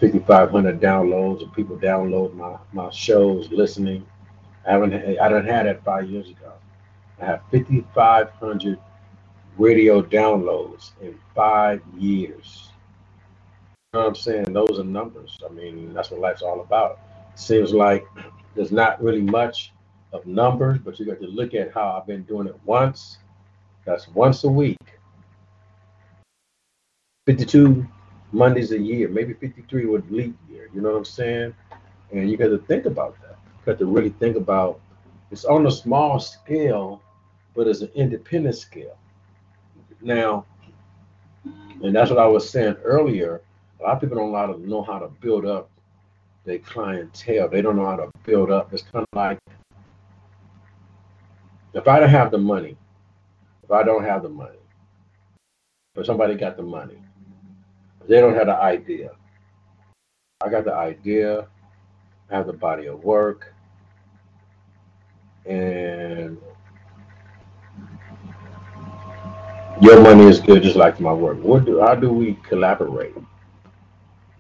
5,500 0.01 0.81
downloads 0.81 1.43
of 1.43 1.55
people 1.55 1.77
download 1.77 2.35
my, 2.35 2.57
my 2.73 2.91
shows, 2.91 3.51
listening. 3.51 4.05
I 4.67 4.73
haven't 4.73 4.95
I 4.95 5.29
didn't 5.29 5.47
have 5.47 5.67
that 5.67 5.85
five 5.85 6.09
years 6.09 6.29
ago. 6.29 6.53
I 7.21 7.27
have 7.27 7.43
5,500 7.53 8.79
radio 9.57 10.03
downloads 10.03 10.93
in 11.01 11.19
five 11.35 11.81
years. 11.97 12.71
You 13.93 14.01
know 14.01 14.07
what 14.07 14.09
I'm 14.09 14.15
saying? 14.15 14.53
Those 14.53 14.81
are 14.81 14.85
numbers. 14.85 15.39
I 15.49 15.53
mean, 15.53 15.95
that's 15.95 16.11
what 16.11 16.21
life's 16.21 16.43
all 16.43 16.61
about. 16.61 16.99
It 17.33 17.39
seems 17.39 17.73
like 17.73 18.05
there's 18.55 18.73
not 18.73 19.03
really 19.03 19.23
much 19.23 19.73
of 20.13 20.27
numbers, 20.27 20.79
but 20.79 20.99
you 20.99 21.07
got 21.07 21.21
to 21.21 21.27
look 21.27 21.55
at 21.55 21.73
how 21.73 21.97
I've 21.99 22.07
been 22.07 22.23
doing 22.25 22.47
it 22.49 22.57
once. 22.65 23.19
That's 23.85 24.09
once 24.09 24.45
a 24.45 24.49
week. 24.49 24.79
52 27.27 27.87
Mondays 28.33 28.73
a 28.73 28.79
year, 28.79 29.09
maybe 29.09 29.35
53 29.35 29.87
with 29.87 30.11
leap 30.11 30.37
year. 30.51 30.69
You 30.75 30.81
know 30.81 30.91
what 30.91 30.99
I'm 30.99 31.05
saying? 31.05 31.55
And 32.13 32.31
you 32.31 32.37
got 32.37 32.49
to 32.49 32.59
think 32.59 32.87
about 32.87 33.17
that. 33.23 33.39
Got 33.65 33.79
to 33.79 33.87
really 33.87 34.11
think 34.11 34.37
about 34.37 34.81
it's 35.31 35.45
on 35.45 35.67
a 35.67 35.71
small 35.71 36.21
scale, 36.21 37.03
but 37.55 37.67
it's 37.67 37.81
an 37.81 37.91
independent 37.95 38.57
scale. 38.57 38.97
Now, 40.01 40.45
and 41.83 41.95
that's 41.95 42.11
what 42.11 42.19
I 42.19 42.27
was 42.27 42.49
saying 42.49 42.77
earlier. 42.85 43.41
A 43.81 43.83
lot 43.83 43.95
of 43.95 44.01
people 44.01 44.17
don't 44.17 44.69
know 44.69 44.83
how 44.83 44.99
to 44.99 45.09
build 45.09 45.47
up 45.47 45.71
their 46.45 46.59
clientele. 46.59 47.49
They 47.49 47.63
don't 47.63 47.77
know 47.77 47.87
how 47.87 47.97
to 47.97 48.11
build 48.25 48.51
up. 48.51 48.73
It's 48.73 48.83
kind 48.83 49.07
of 49.11 49.17
like 49.17 49.39
if 51.73 51.89
I 51.89 51.99
don't 51.99 52.09
have 52.09 52.31
the 52.31 52.39
money, 52.39 52.77
if 53.63 53.71
I 53.71 53.83
don't 53.83 54.05
have 54.05 54.23
the 54.23 54.29
money, 54.29 54.59
but 55.95 56.07
somebody 56.07 56.35
got 56.35 56.57
the 56.57 56.63
money, 56.63 56.99
they 58.07 58.21
don't 58.21 58.35
have 58.35 58.47
the 58.47 58.57
idea. 58.57 59.13
I 60.43 60.49
got 60.49 60.65
the 60.65 60.75
idea, 60.75 61.49
I 62.31 62.37
have 62.37 62.47
the 62.47 62.53
body 62.53 62.87
of 62.87 63.03
work, 63.03 63.53
and 65.47 66.39
your 69.85 70.01
money 70.01 70.25
is 70.25 70.41
good 70.41 70.63
just 70.63 70.77
like 70.77 70.99
my 70.99 71.13
work. 71.13 71.39
What 71.43 71.67
do 71.67 71.79
how 71.81 71.95
do 71.95 72.11
we 72.11 72.39
collaborate? 72.49 73.15
You 73.15 73.21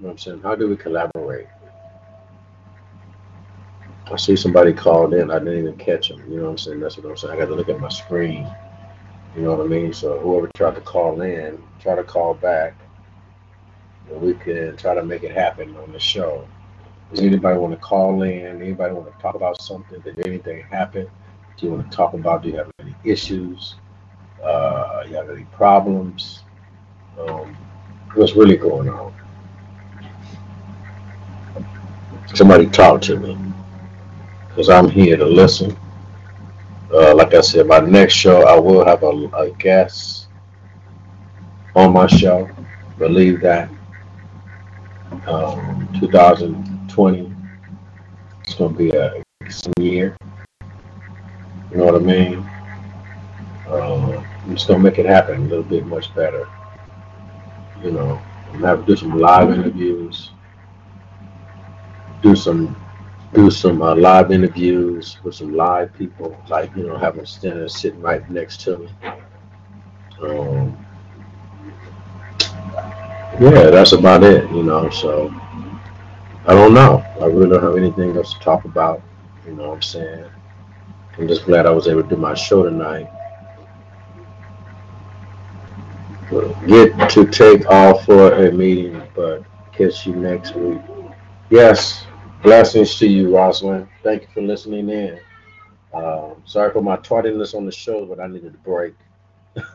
know 0.00 0.08
what 0.08 0.10
I'm 0.12 0.18
saying? 0.18 0.40
How 0.40 0.54
do 0.54 0.68
we 0.68 0.76
collaborate? 0.76 1.46
I 4.10 4.16
see 4.16 4.36
somebody 4.36 4.72
called 4.72 5.12
in. 5.12 5.30
I 5.30 5.38
didn't 5.38 5.58
even 5.58 5.76
catch 5.76 6.08
them. 6.08 6.22
You 6.30 6.38
know 6.38 6.44
what 6.44 6.50
I'm 6.50 6.58
saying? 6.58 6.80
That's 6.80 6.96
what 6.96 7.10
I'm 7.10 7.16
saying. 7.16 7.34
I 7.34 7.36
got 7.38 7.48
to 7.48 7.54
look 7.54 7.68
at 7.68 7.78
my 7.78 7.90
screen. 7.90 8.50
You 9.36 9.42
know 9.42 9.54
what 9.54 9.66
I 9.66 9.68
mean? 9.68 9.92
So 9.92 10.18
whoever 10.18 10.48
tried 10.56 10.76
to 10.76 10.80
call 10.80 11.20
in, 11.20 11.62
try 11.78 11.94
to 11.94 12.04
call 12.04 12.34
back, 12.34 12.74
and 14.10 14.20
we 14.22 14.32
can 14.34 14.76
try 14.78 14.94
to 14.94 15.04
make 15.04 15.24
it 15.24 15.32
happen 15.32 15.76
on 15.76 15.92
the 15.92 15.98
show. 16.00 16.48
Does 17.10 17.20
anybody 17.20 17.58
want 17.58 17.74
to 17.74 17.80
call 17.80 18.22
in? 18.22 18.62
Anybody 18.62 18.94
want 18.94 19.14
to 19.14 19.22
talk 19.22 19.34
about 19.34 19.60
something? 19.60 20.00
Did 20.00 20.26
anything 20.26 20.62
happen? 20.62 21.06
Do 21.58 21.66
you 21.66 21.72
want 21.72 21.90
to 21.90 21.94
talk 21.96 22.14
about? 22.14 22.42
Do 22.42 22.48
you 22.48 22.56
have 22.56 22.70
any 22.80 22.94
issues? 23.04 23.74
Uh, 24.44 25.04
you 25.08 25.16
have 25.16 25.30
any 25.30 25.44
problems? 25.44 26.44
Um, 27.18 27.56
what's 28.14 28.34
really 28.34 28.56
going 28.56 28.88
on? 28.88 29.14
Somebody 32.34 32.66
talk 32.66 33.00
to 33.02 33.16
me 33.18 33.38
because 34.48 34.68
I'm 34.68 34.88
here 34.88 35.16
to 35.16 35.24
listen. 35.24 35.76
Uh, 36.92 37.14
like 37.14 37.34
I 37.34 37.40
said, 37.40 37.66
my 37.66 37.80
next 37.80 38.14
show 38.14 38.42
I 38.42 38.58
will 38.58 38.84
have 38.84 39.02
a, 39.02 39.28
a 39.36 39.50
guest 39.58 40.28
on 41.74 41.92
my 41.92 42.06
show. 42.06 42.48
Believe 42.98 43.40
that. 43.40 43.68
Um, 45.26 45.88
2020 46.00 47.34
it's 48.44 48.54
going 48.54 48.72
to 48.72 48.78
be 48.78 48.90
a 48.90 49.22
year. 49.80 50.16
You 51.70 51.76
know 51.78 51.84
what 51.86 51.94
I 51.94 51.98
mean? 51.98 52.38
Uh, 53.66 54.03
Just 54.48 54.66
to 54.66 54.78
make 54.78 54.98
it 54.98 55.06
happen 55.06 55.36
a 55.36 55.48
little 55.48 55.62
bit 55.62 55.86
much 55.86 56.14
better. 56.14 56.46
You 57.82 57.90
know, 57.90 58.16
have 58.60 58.86
do 58.86 58.96
some 58.96 59.18
live 59.18 59.50
interviews, 59.50 60.30
do 62.22 62.36
some 62.36 62.76
do 63.32 63.50
some 63.50 63.82
uh, 63.82 63.94
live 63.94 64.30
interviews 64.30 65.18
with 65.24 65.34
some 65.34 65.54
live 65.54 65.92
people, 65.94 66.36
like 66.48 66.74
you 66.76 66.86
know, 66.86 66.96
have 66.96 67.16
them 67.16 67.26
standing 67.26 67.68
sitting 67.68 68.00
right 68.00 68.28
next 68.30 68.60
to 68.62 68.78
me. 68.78 68.88
Um, 70.22 70.86
yeah, 73.40 73.70
that's 73.70 73.92
about 73.92 74.22
it, 74.22 74.48
you 74.50 74.62
know. 74.62 74.88
So 74.90 75.34
I 76.46 76.52
don't 76.52 76.74
know. 76.74 77.04
I 77.20 77.26
really 77.26 77.48
don't 77.48 77.62
have 77.62 77.76
anything 77.76 78.16
else 78.16 78.34
to 78.34 78.40
talk 78.40 78.64
about. 78.64 79.02
You 79.46 79.54
know 79.54 79.70
what 79.70 79.74
I'm 79.76 79.82
saying? 79.82 80.24
I'm 81.18 81.28
just 81.28 81.44
glad 81.44 81.66
I 81.66 81.70
was 81.70 81.88
able 81.88 82.02
to 82.02 82.08
do 82.08 82.16
my 82.16 82.34
show 82.34 82.62
tonight. 82.62 83.08
Get 86.30 87.10
to 87.10 87.26
take 87.26 87.66
off 87.66 88.04
for 88.06 88.32
a 88.34 88.52
meeting, 88.52 89.02
but 89.14 89.44
catch 89.72 90.06
you 90.06 90.16
next 90.16 90.54
week. 90.56 90.80
Yes, 91.50 92.06
blessings 92.42 92.96
to 92.98 93.06
you, 93.06 93.36
Rosalind. 93.36 93.88
Thank 94.02 94.22
you 94.22 94.28
for 94.34 94.42
listening 94.42 94.88
in. 94.88 95.20
Um, 95.92 96.42
sorry 96.44 96.72
for 96.72 96.82
my 96.82 96.96
tardiness 96.96 97.54
on 97.54 97.66
the 97.66 97.72
show, 97.72 98.06
but 98.06 98.20
I 98.20 98.26
needed 98.26 98.54
a 98.54 98.58
break. 98.58 98.94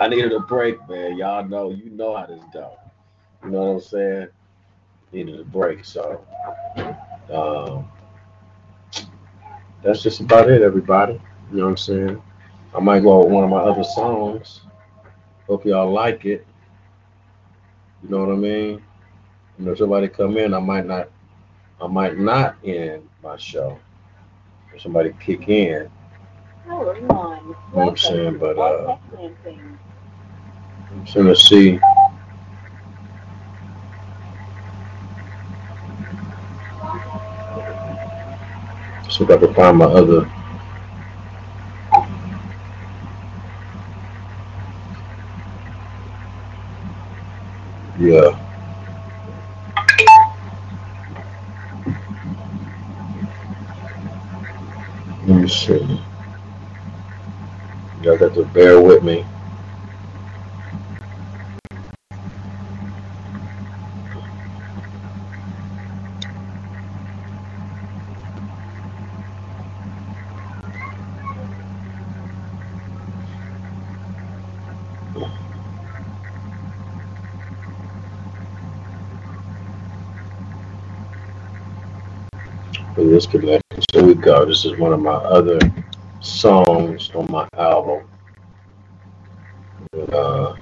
I 0.00 0.08
needed 0.08 0.32
a 0.32 0.40
break, 0.40 0.76
man. 0.88 1.16
Y'all 1.18 1.46
know, 1.46 1.70
you 1.70 1.90
know 1.90 2.16
how 2.16 2.26
this 2.26 2.42
go. 2.52 2.76
You 3.44 3.50
know 3.50 3.60
what 3.64 3.72
I'm 3.74 3.80
saying? 3.80 4.28
Needed 5.12 5.40
a 5.40 5.44
break, 5.44 5.84
so 5.84 6.24
um, 7.32 7.88
that's 9.82 10.02
just 10.02 10.20
about 10.20 10.50
it, 10.50 10.62
everybody. 10.62 11.20
You 11.50 11.58
know 11.58 11.64
what 11.64 11.70
I'm 11.70 11.76
saying? 11.76 12.22
I 12.74 12.80
might 12.80 13.00
go 13.00 13.20
with 13.20 13.32
one 13.32 13.44
of 13.44 13.50
my 13.50 13.58
other 13.58 13.84
songs. 13.84 14.62
Hope 15.48 15.64
y'all 15.64 15.90
like 15.92 16.24
it. 16.24 16.46
You 18.02 18.08
know 18.10 18.20
what 18.24 18.32
I 18.32 18.36
mean? 18.36 18.82
You 19.58 19.64
know, 19.64 19.72
if 19.72 19.78
somebody 19.78 20.08
come 20.08 20.36
in, 20.36 20.54
I 20.54 20.58
might 20.60 20.86
not, 20.86 21.10
I 21.80 21.86
might 21.86 22.18
not 22.18 22.56
end 22.64 23.08
my 23.22 23.36
show. 23.36 23.78
If 24.74 24.82
somebody 24.82 25.12
kick 25.20 25.48
in, 25.48 25.90
Hello, 26.66 26.88
everyone. 26.90 27.08
know 27.48 27.56
what 27.72 27.88
I'm 27.90 27.96
saying? 27.96 28.38
But, 28.38 28.56
uh, 28.56 28.60
All 28.60 29.00
Techland 29.12 29.34
things. 29.44 29.78
I'm 30.90 31.04
gonna 31.24 31.36
see. 31.36 31.78
See 39.10 39.24
if 39.24 39.30
I 39.30 39.36
can 39.36 39.54
find 39.54 39.76
my 39.78 39.84
other. 39.86 40.30
Yeah. 48.02 48.36
Let 55.26 55.42
me 55.42 55.48
see. 55.48 56.04
Y'all 58.02 58.18
got 58.18 58.34
to 58.34 58.44
bear 58.44 58.80
with 58.80 59.04
me. 59.04 59.26
Connection. 83.26 83.62
So 83.92 84.04
we 84.04 84.14
go. 84.14 84.44
This 84.44 84.64
is 84.64 84.76
one 84.78 84.92
of 84.92 85.00
my 85.00 85.14
other 85.14 85.58
songs 86.20 87.10
on 87.14 87.30
my 87.30 87.48
album. 87.56 88.08
Uh, 90.12 90.56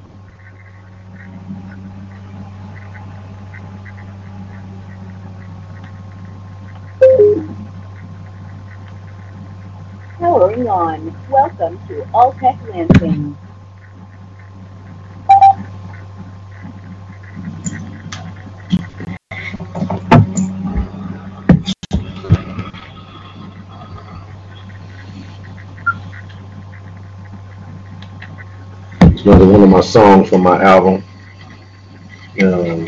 Powering 10.19 10.69
on. 10.69 11.17
Welcome 11.29 11.81
to 11.89 12.07
All 12.13 12.33
Tech 12.35 12.59
Lansing. 12.73 13.40
Of 29.71 29.77
my 29.77 29.81
songs 29.81 30.29
from 30.29 30.43
my 30.43 30.63
album. 30.63 31.03
Um, 32.43 32.87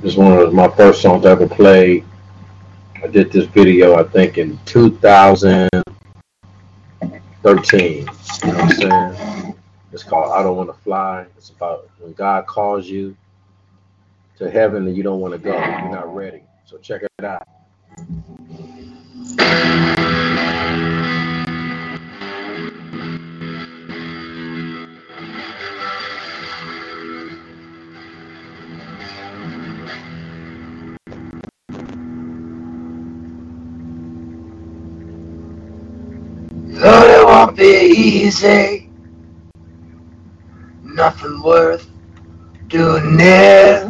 this 0.00 0.12
is 0.12 0.16
one 0.16 0.32
of 0.32 0.54
my 0.54 0.68
first 0.68 1.02
songs 1.02 1.26
I 1.26 1.32
ever 1.32 1.46
played. 1.46 2.04
I 3.02 3.06
did 3.06 3.30
this 3.30 3.44
video, 3.46 3.96
I 3.96 4.04
think, 4.04 4.38
in 4.38 4.58
2013. 4.64 5.70
You 7.82 8.04
know 8.04 8.08
what 8.42 8.46
I'm 8.46 8.70
saying? 8.70 9.54
It's 9.92 10.02
called 10.02 10.32
I 10.32 10.42
Don't 10.42 10.56
Want 10.56 10.74
to 10.74 10.82
Fly. 10.82 11.26
It's 11.36 11.50
about 11.50 11.90
when 11.98 12.14
God 12.14 12.46
calls 12.46 12.86
you 12.86 13.14
to 14.38 14.50
heaven 14.50 14.86
and 14.86 14.96
you 14.96 15.02
don't 15.02 15.20
want 15.20 15.34
to 15.34 15.38
go. 15.38 15.52
You're 15.52 15.90
not 15.90 16.14
ready. 16.14 16.42
So 16.64 16.78
check 16.78 17.02
it 17.02 17.24
out. 17.24 17.46
Won't 37.46 37.58
be 37.58 37.92
easy. 37.96 38.90
Nothing 40.82 41.40
worth 41.42 41.88
doing 42.66 43.16
this. 43.16 43.85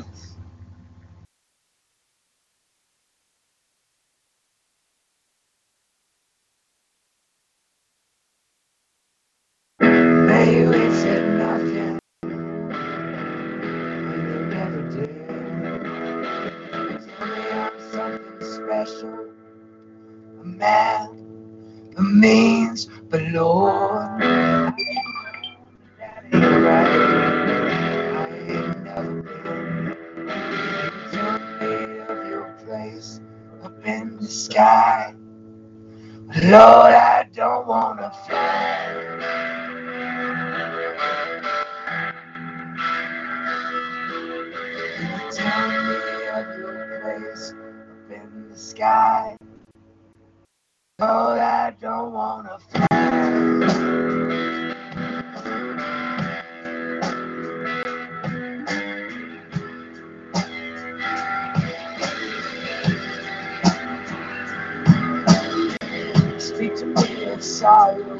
Me 67.67 68.16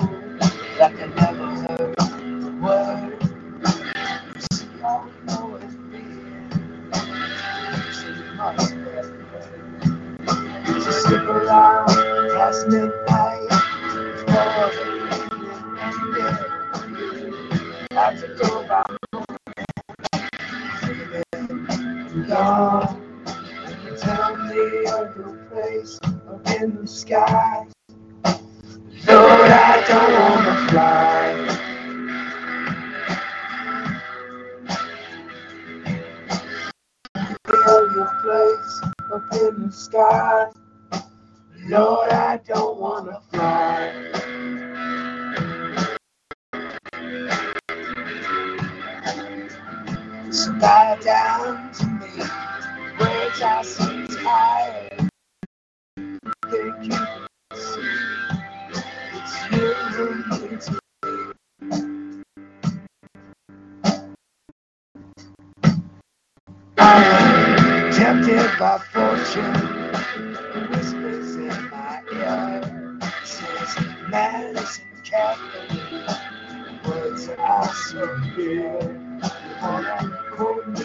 Whispers 69.35 71.35
in 71.37 71.71
my 71.71 72.01
ear. 72.13 72.99
Says 73.25 73.77
Madison 74.09 74.85
Catholic. 75.03 76.17
Words. 76.87 77.29
You 78.37 78.79
wanna 79.61 80.19
quote 80.31 80.69
me 80.69 80.85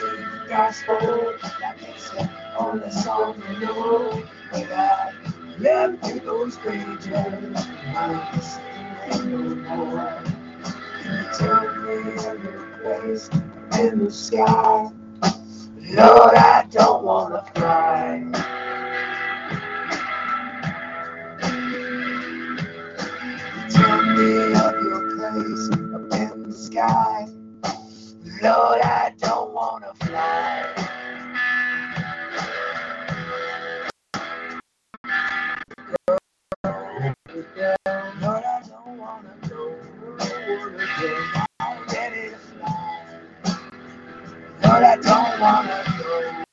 gospel 0.50 1.34
like 1.62 1.82
it's 1.84 2.10
the 2.10 2.30
only 2.58 2.90
song 2.92 3.42
you 3.48 3.60
know. 3.60 4.24
But 4.52 4.72
I 4.72 5.14
left 5.60 6.26
those 6.26 6.58
pages. 6.58 7.08
I 7.14 8.34
ain't 8.34 8.44
singing 9.14 9.64
no. 9.64 10.24
Can 11.04 11.14
you 11.14 11.26
tell 11.38 11.76
me 11.84 11.98
of 12.26 12.44
your 12.44 12.66
place 12.82 13.30
in 13.80 14.06
the 14.06 14.12
sky? 14.12 14.90
Lord, 15.92 16.36
I 16.36 16.66
don't 16.72 17.04
wanna 17.04 17.44
fly. 17.56 18.24
Tell 23.70 24.04
me 24.04 24.54
of 24.54 24.82
your 24.84 25.18
place 25.18 25.70
up 25.72 26.14
in 26.20 26.50
the 26.50 26.54
sky. 26.54 27.28
Lord, 28.44 28.82
I 28.82 29.14
don't 29.20 29.54
wanna 29.54 29.94
fly. 29.96 30.74
Lord, 36.66 37.16
Lord, 44.82 44.84
I 44.84 44.96
don't 45.02 45.42
wanna 45.42 45.96
go. 46.00 46.44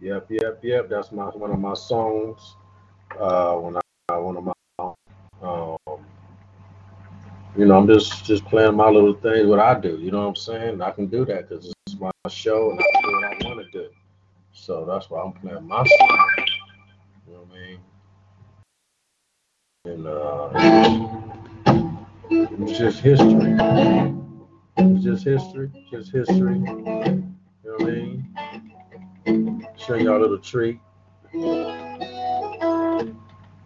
Yep, 0.00 0.26
yep, 0.30 0.60
yep. 0.62 0.88
That's 0.90 1.12
my 1.12 1.26
one 1.26 1.52
of 1.52 1.60
my 1.60 1.74
songs. 1.74 2.56
Uh, 3.18 3.54
when 3.56 3.76
I 3.76 4.18
one 4.18 4.36
of 4.38 4.44
my, 4.44 4.52
um, 5.42 5.78
you 7.56 7.66
know, 7.66 7.78
I'm 7.78 7.88
just 7.88 8.24
just 8.24 8.44
playing 8.46 8.76
my 8.76 8.88
little 8.90 9.14
things. 9.14 9.46
What 9.48 9.60
I 9.60 9.78
do, 9.80 9.98
you 10.00 10.10
know 10.10 10.20
what 10.22 10.28
I'm 10.28 10.36
saying? 10.36 10.82
I 10.82 10.90
can 10.92 11.06
do 11.08 11.24
that 11.26 11.48
because 11.48 11.72
my 12.00 12.10
show 12.28 12.70
and 12.70 12.80
I 12.80 12.84
do 13.02 13.12
what 13.12 13.24
I 13.24 13.28
want 13.46 13.60
to 13.60 13.70
do. 13.70 13.88
So 14.52 14.84
that's 14.84 15.10
why 15.10 15.22
I'm 15.22 15.32
playing 15.32 15.66
my 15.66 15.84
song. 15.84 16.28
You 17.26 17.34
know 17.34 17.40
what 17.40 17.56
I 17.56 17.60
mean? 17.60 17.80
And 19.84 20.06
uh, 20.06 20.50
it's 22.64 22.78
just 22.78 23.00
history. 23.00 23.56
It's 24.76 25.04
just 25.04 25.24
history. 25.24 25.70
Just 25.90 26.12
history. 26.12 26.58
You 26.58 26.64
know 27.64 27.76
what 27.78 27.82
I 27.82 27.84
mean? 27.84 28.34
Show 29.76 29.94
y'all 29.94 30.18
a 30.18 30.20
little 30.20 30.38
treat. 30.38 30.78
You 31.32 31.40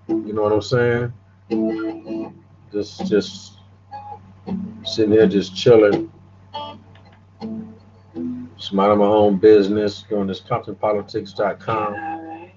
know 0.09 0.43
what 0.43 0.53
I'm 0.53 0.63
saying? 0.63 1.13
Just 2.73 3.07
just 3.07 3.53
sitting 4.85 5.13
here 5.13 5.27
just 5.27 5.57
chilling. 5.57 6.11
Minding 8.75 8.99
my 8.99 9.05
own 9.05 9.37
business, 9.37 10.03
doing 10.03 10.27
this 10.27 10.41
ComptonPolitics.com. 10.41 12.51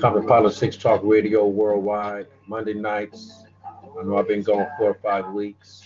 Compton 0.00 0.26
Politics 0.26 0.78
Talk 0.78 1.02
Radio 1.04 1.46
worldwide, 1.46 2.28
Monday 2.46 2.72
nights. 2.72 3.44
I 3.62 4.02
know 4.02 4.16
I've 4.16 4.26
been 4.26 4.42
gone 4.42 4.66
four 4.78 4.92
or 4.92 4.98
five 5.02 5.34
weeks, 5.34 5.82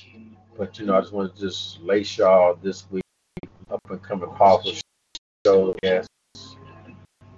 but 0.56 0.78
you 0.78 0.86
know, 0.86 0.96
I 0.96 1.00
just 1.00 1.12
want 1.12 1.34
to 1.34 1.40
just 1.40 1.80
lace 1.80 2.18
y'all 2.18 2.56
this 2.62 2.88
week 2.92 3.02
up 3.68 3.80
and 3.90 4.00
coming 4.00 4.30
powerful 4.36 4.74
show. 5.44 5.74
Yes. 5.82 6.06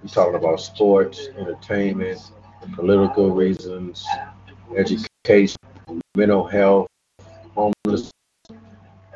We're 0.03 0.09
talking 0.09 0.34
about 0.34 0.61
sports, 0.61 1.28
entertainment, 1.39 2.20
political 2.74 3.30
reasons, 3.30 4.07
education, 4.76 5.57
mental 6.14 6.47
health, 6.47 6.89
homeless, 7.55 8.11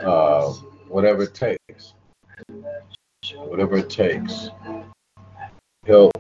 uh, 0.01 0.49
whatever 0.89 1.25
it 1.25 1.35
takes. 1.35 1.93
Whatever 3.37 3.79
it 3.79 3.91
takes. 3.91 4.49
Help 5.87 6.13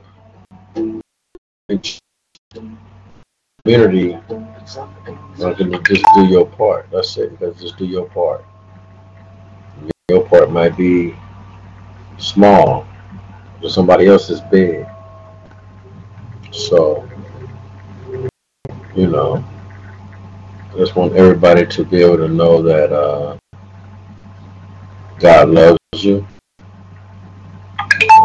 community. 3.65 4.19
Just 5.85 6.05
do 6.15 6.27
your 6.27 6.47
part. 6.47 6.89
That's 6.91 7.17
it. 7.17 7.39
That's 7.39 7.61
just 7.61 7.77
do 7.77 7.85
your 7.85 8.09
part. 8.09 8.45
Your 10.09 10.27
part 10.27 10.51
might 10.51 10.77
be 10.77 11.15
small, 12.19 12.87
but 13.61 13.71
somebody 13.71 14.07
else 14.07 14.31
is 14.31 14.41
big. 14.41 14.87
So, 16.53 17.09
you 18.97 19.07
know, 19.07 19.45
I 20.73 20.77
just 20.77 20.97
want 20.97 21.15
everybody 21.15 21.67
to 21.67 21.85
be 21.85 22.03
able 22.03 22.19
to 22.19 22.29
know 22.29 22.63
that 22.63 22.93
uh, 22.93 23.39
God 25.19 25.51
loves 25.51 25.79
you. 25.93 26.27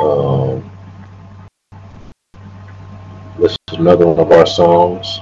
Um, 0.05 0.69
listen 3.39 3.57
is 3.71 3.79
another 3.79 4.05
one 4.05 4.19
of 4.19 4.31
our 4.31 4.45
songs. 4.45 5.19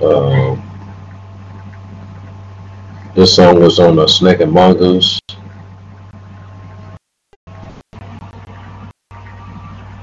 Um, 0.00 0.62
this 3.16 3.34
song 3.34 3.60
was 3.60 3.80
on 3.80 3.96
the 3.96 4.06
Snake 4.06 4.38
and 4.38 4.52
Mongoose. 4.52 5.18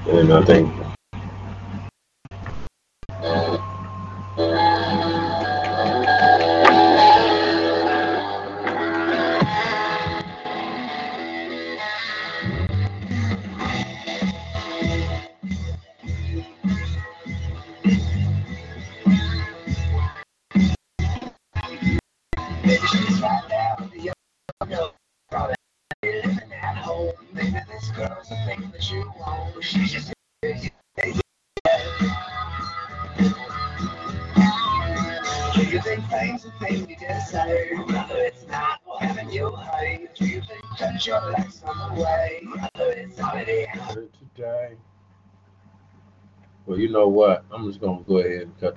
And 0.08 0.30
I 0.30 0.44
think 0.44 0.85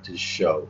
cut 0.04 0.18
show. 0.20 0.70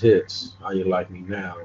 hits. 0.00 0.52
How 0.60 0.70
you 0.70 0.84
like 0.84 1.10
me 1.10 1.20
now? 1.20 1.56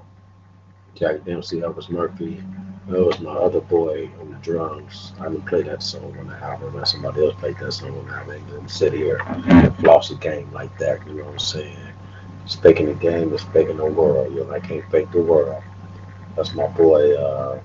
Jack 0.96 1.24
Dempsey, 1.26 1.62
Elvis 1.62 1.90
Murphy. 1.90 2.44
That 2.88 3.06
was 3.06 3.20
my 3.20 3.32
other 3.32 3.62
boy 3.62 4.10
on 4.20 4.32
the 4.32 4.38
drums. 4.38 5.14
I 5.20 5.30
didn't 5.30 5.46
play 5.46 5.62
that 5.64 5.84
song 5.84 6.18
on 6.20 6.28
the 6.28 6.36
album. 6.36 6.76
Let 6.76 6.88
somebody 6.88 7.26
else 7.26 7.36
played 7.40 7.58
that 7.60 7.72
song 7.72 7.98
on 7.98 8.08
the 8.08 8.14
album. 8.14 8.42
I 8.48 8.52
didn't 8.52 8.70
sit 8.70 8.94
here 8.94 9.22
and 9.22 9.76
floss 9.78 10.10
the 10.10 10.16
game 10.16 10.52
like 10.52 10.76
that. 10.80 11.06
You 11.08 11.14
know 11.14 11.26
what 11.26 11.34
I'm 11.34 11.40
saying? 11.40 11.78
It's 12.44 12.54
Speaking 12.54 12.88
the 12.88 12.96
game 12.96 13.32
is 13.34 13.44
faking 13.54 13.78
the 13.78 13.86
world. 13.86 14.34
You 14.34 14.44
know, 14.44 14.52
I 14.52 14.60
can't 14.60 14.90
fake 14.92 15.12
the 15.12 15.22
world. 15.22 15.62
That's 16.36 16.54
my 16.56 16.68
boy 16.68 17.16
uh, 17.16 17.62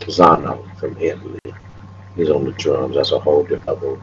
Pisano 0.00 0.78
from 0.78 0.96
Italy. 0.98 1.38
He's 2.16 2.30
on 2.30 2.44
the 2.44 2.52
drums. 2.52 2.96
That's 2.96 3.12
a 3.12 3.18
whole 3.18 3.44
different, 3.44 4.00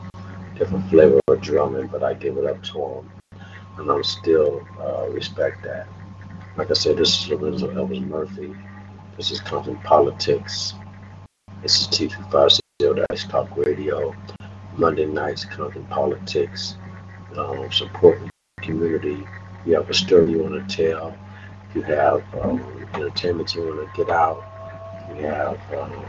different 0.58 0.90
flavor 0.90 1.20
of 1.28 1.42
drumming, 1.42 1.88
but 1.88 2.04
I 2.04 2.14
give 2.14 2.38
it 2.38 2.46
up 2.46 2.64
to 2.64 2.86
him, 2.86 3.10
and 3.78 3.90
I'm 3.92 4.04
still 4.04 4.68
uh, 4.80 5.08
respect 5.10 5.64
that. 5.64 5.88
Like 6.58 6.72
I 6.72 6.74
said, 6.74 6.98
this 6.98 7.22
is 7.22 7.30
Lorenzo 7.30 7.68
Elvis 7.74 8.06
Murphy. 8.06 8.56
This 9.16 9.32
is 9.32 9.40
Compton 9.40 9.78
Politics. 9.78 10.74
This 11.62 11.82
is 11.82 11.88
TV560 11.88 13.06
Dice 13.10 13.26
Talk 13.26 13.56
Radio. 13.56 14.16
Monday 14.76 15.06
nights, 15.06 15.46
Compton 15.46 15.86
Politics. 15.86 16.78
Um, 17.36 17.72
supporting 17.72 18.30
the 18.58 18.64
community. 18.64 19.28
You 19.66 19.76
have 19.76 19.90
a 19.90 19.94
story 19.94 20.32
you 20.32 20.40
want 20.40 20.68
to 20.68 20.76
tell. 20.92 21.16
You 21.76 21.82
have 21.84 22.24
um, 22.42 22.88
entertainment 22.96 23.54
you 23.54 23.62
want 23.64 23.94
to 23.94 24.04
get 24.04 24.10
out. 24.10 24.44
You 25.10 25.26
have 25.26 25.60
um, 25.74 26.06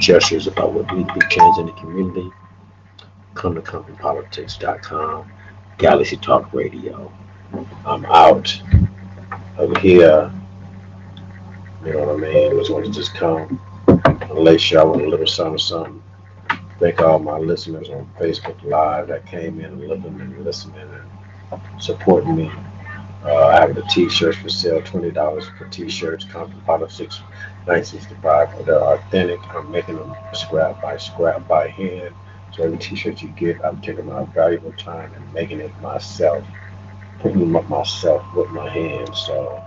gestures 0.00 0.46
about 0.46 0.72
what 0.72 0.92
needs 0.94 1.08
to 1.08 1.14
be 1.14 1.26
changed 1.28 1.58
in 1.58 1.66
the 1.66 1.72
community. 1.72 2.30
Come 3.34 3.54
to 3.54 3.60
ComptonPolitics.com. 3.60 5.32
Galaxy 5.78 6.16
Talk 6.16 6.52
Radio. 6.52 7.12
I'm 7.84 8.04
out 8.06 8.60
over 9.58 9.78
here. 9.80 10.32
You 11.84 11.92
know 11.92 12.06
what 12.06 12.16
I 12.16 12.18
mean? 12.18 12.58
Just 12.58 12.70
want 12.70 12.84
to 12.86 12.90
just 12.92 13.14
come 13.14 13.60
and 13.88 14.30
lace 14.32 14.70
y'all 14.70 14.92
with 14.92 15.02
a 15.04 15.08
little 15.08 15.26
something, 15.26 15.58
something. 15.58 16.02
Thank 16.78 17.00
all 17.00 17.18
my 17.18 17.38
listeners 17.38 17.90
on 17.90 18.08
Facebook 18.18 18.62
Live 18.64 19.08
that 19.08 19.26
came 19.26 19.60
in 19.60 19.66
and 19.66 19.88
looking 19.88 20.20
and 20.20 20.44
listening 20.44 20.80
and 21.50 21.60
supporting 21.82 22.36
me. 22.36 22.50
Uh, 23.24 23.46
I 23.46 23.60
have 23.60 23.74
the 23.74 23.82
t-shirts 23.82 24.38
for 24.38 24.48
sale, 24.48 24.82
twenty 24.82 25.10
dollars 25.10 25.44
for 25.56 25.66
t-shirts, 25.68 26.24
Compton 26.24 26.60
Politics, 26.62 27.20
1965. 27.66 28.66
They're 28.66 28.80
authentic. 28.82 29.38
I'm 29.54 29.70
making 29.70 29.96
them 29.96 30.14
scrap 30.32 30.82
by 30.82 30.96
scrap 30.96 31.46
by 31.46 31.68
hand. 31.68 32.14
So 32.52 32.64
every 32.64 32.78
t-shirt 32.78 33.22
you 33.22 33.28
get, 33.30 33.64
I'm 33.64 33.80
taking 33.80 34.06
my 34.06 34.24
valuable 34.24 34.72
time 34.72 35.12
and 35.14 35.32
making 35.32 35.60
it 35.60 35.72
myself, 35.80 36.44
putting 37.20 37.54
up 37.56 37.68
myself 37.68 38.24
with 38.34 38.50
my 38.50 38.68
hands. 38.68 39.18
So, 39.26 39.62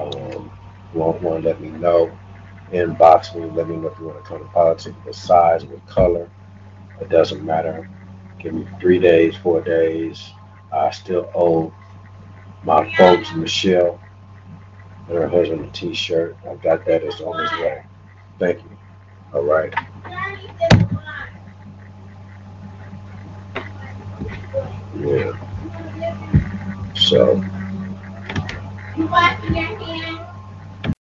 um, 0.00 0.50
want 0.92 1.22
one, 1.22 1.42
let 1.42 1.60
me 1.60 1.68
know. 1.70 2.16
Inbox 2.72 3.34
me, 3.36 3.48
let 3.50 3.68
me 3.68 3.76
know 3.76 3.88
if 3.88 3.98
you 3.98 4.06
want 4.06 4.18
to 4.18 4.28
Compton 4.28 4.48
Politics, 4.48 4.96
what 5.04 5.14
size, 5.14 5.64
what 5.64 5.86
color. 5.86 6.28
It 7.00 7.08
doesn't 7.08 7.44
matter. 7.44 7.88
Give 8.38 8.54
me 8.54 8.66
three 8.80 8.98
days, 8.98 9.36
four 9.36 9.60
days. 9.60 10.32
I 10.72 10.90
still 10.90 11.30
owe 11.34 11.72
my 12.64 12.92
folks, 12.96 13.32
Michelle, 13.34 14.00
and 15.08 15.18
her 15.18 15.28
husband 15.28 15.64
a 15.64 15.70
t-shirt. 15.70 16.36
I 16.48 16.54
got 16.56 16.84
that. 16.86 17.02
It's 17.04 17.20
on 17.20 17.40
its 17.40 17.52
way. 17.52 17.84
Thank 18.38 18.62
you. 18.64 18.70
All 19.32 19.42
right. 19.42 19.74
So. 26.94 27.42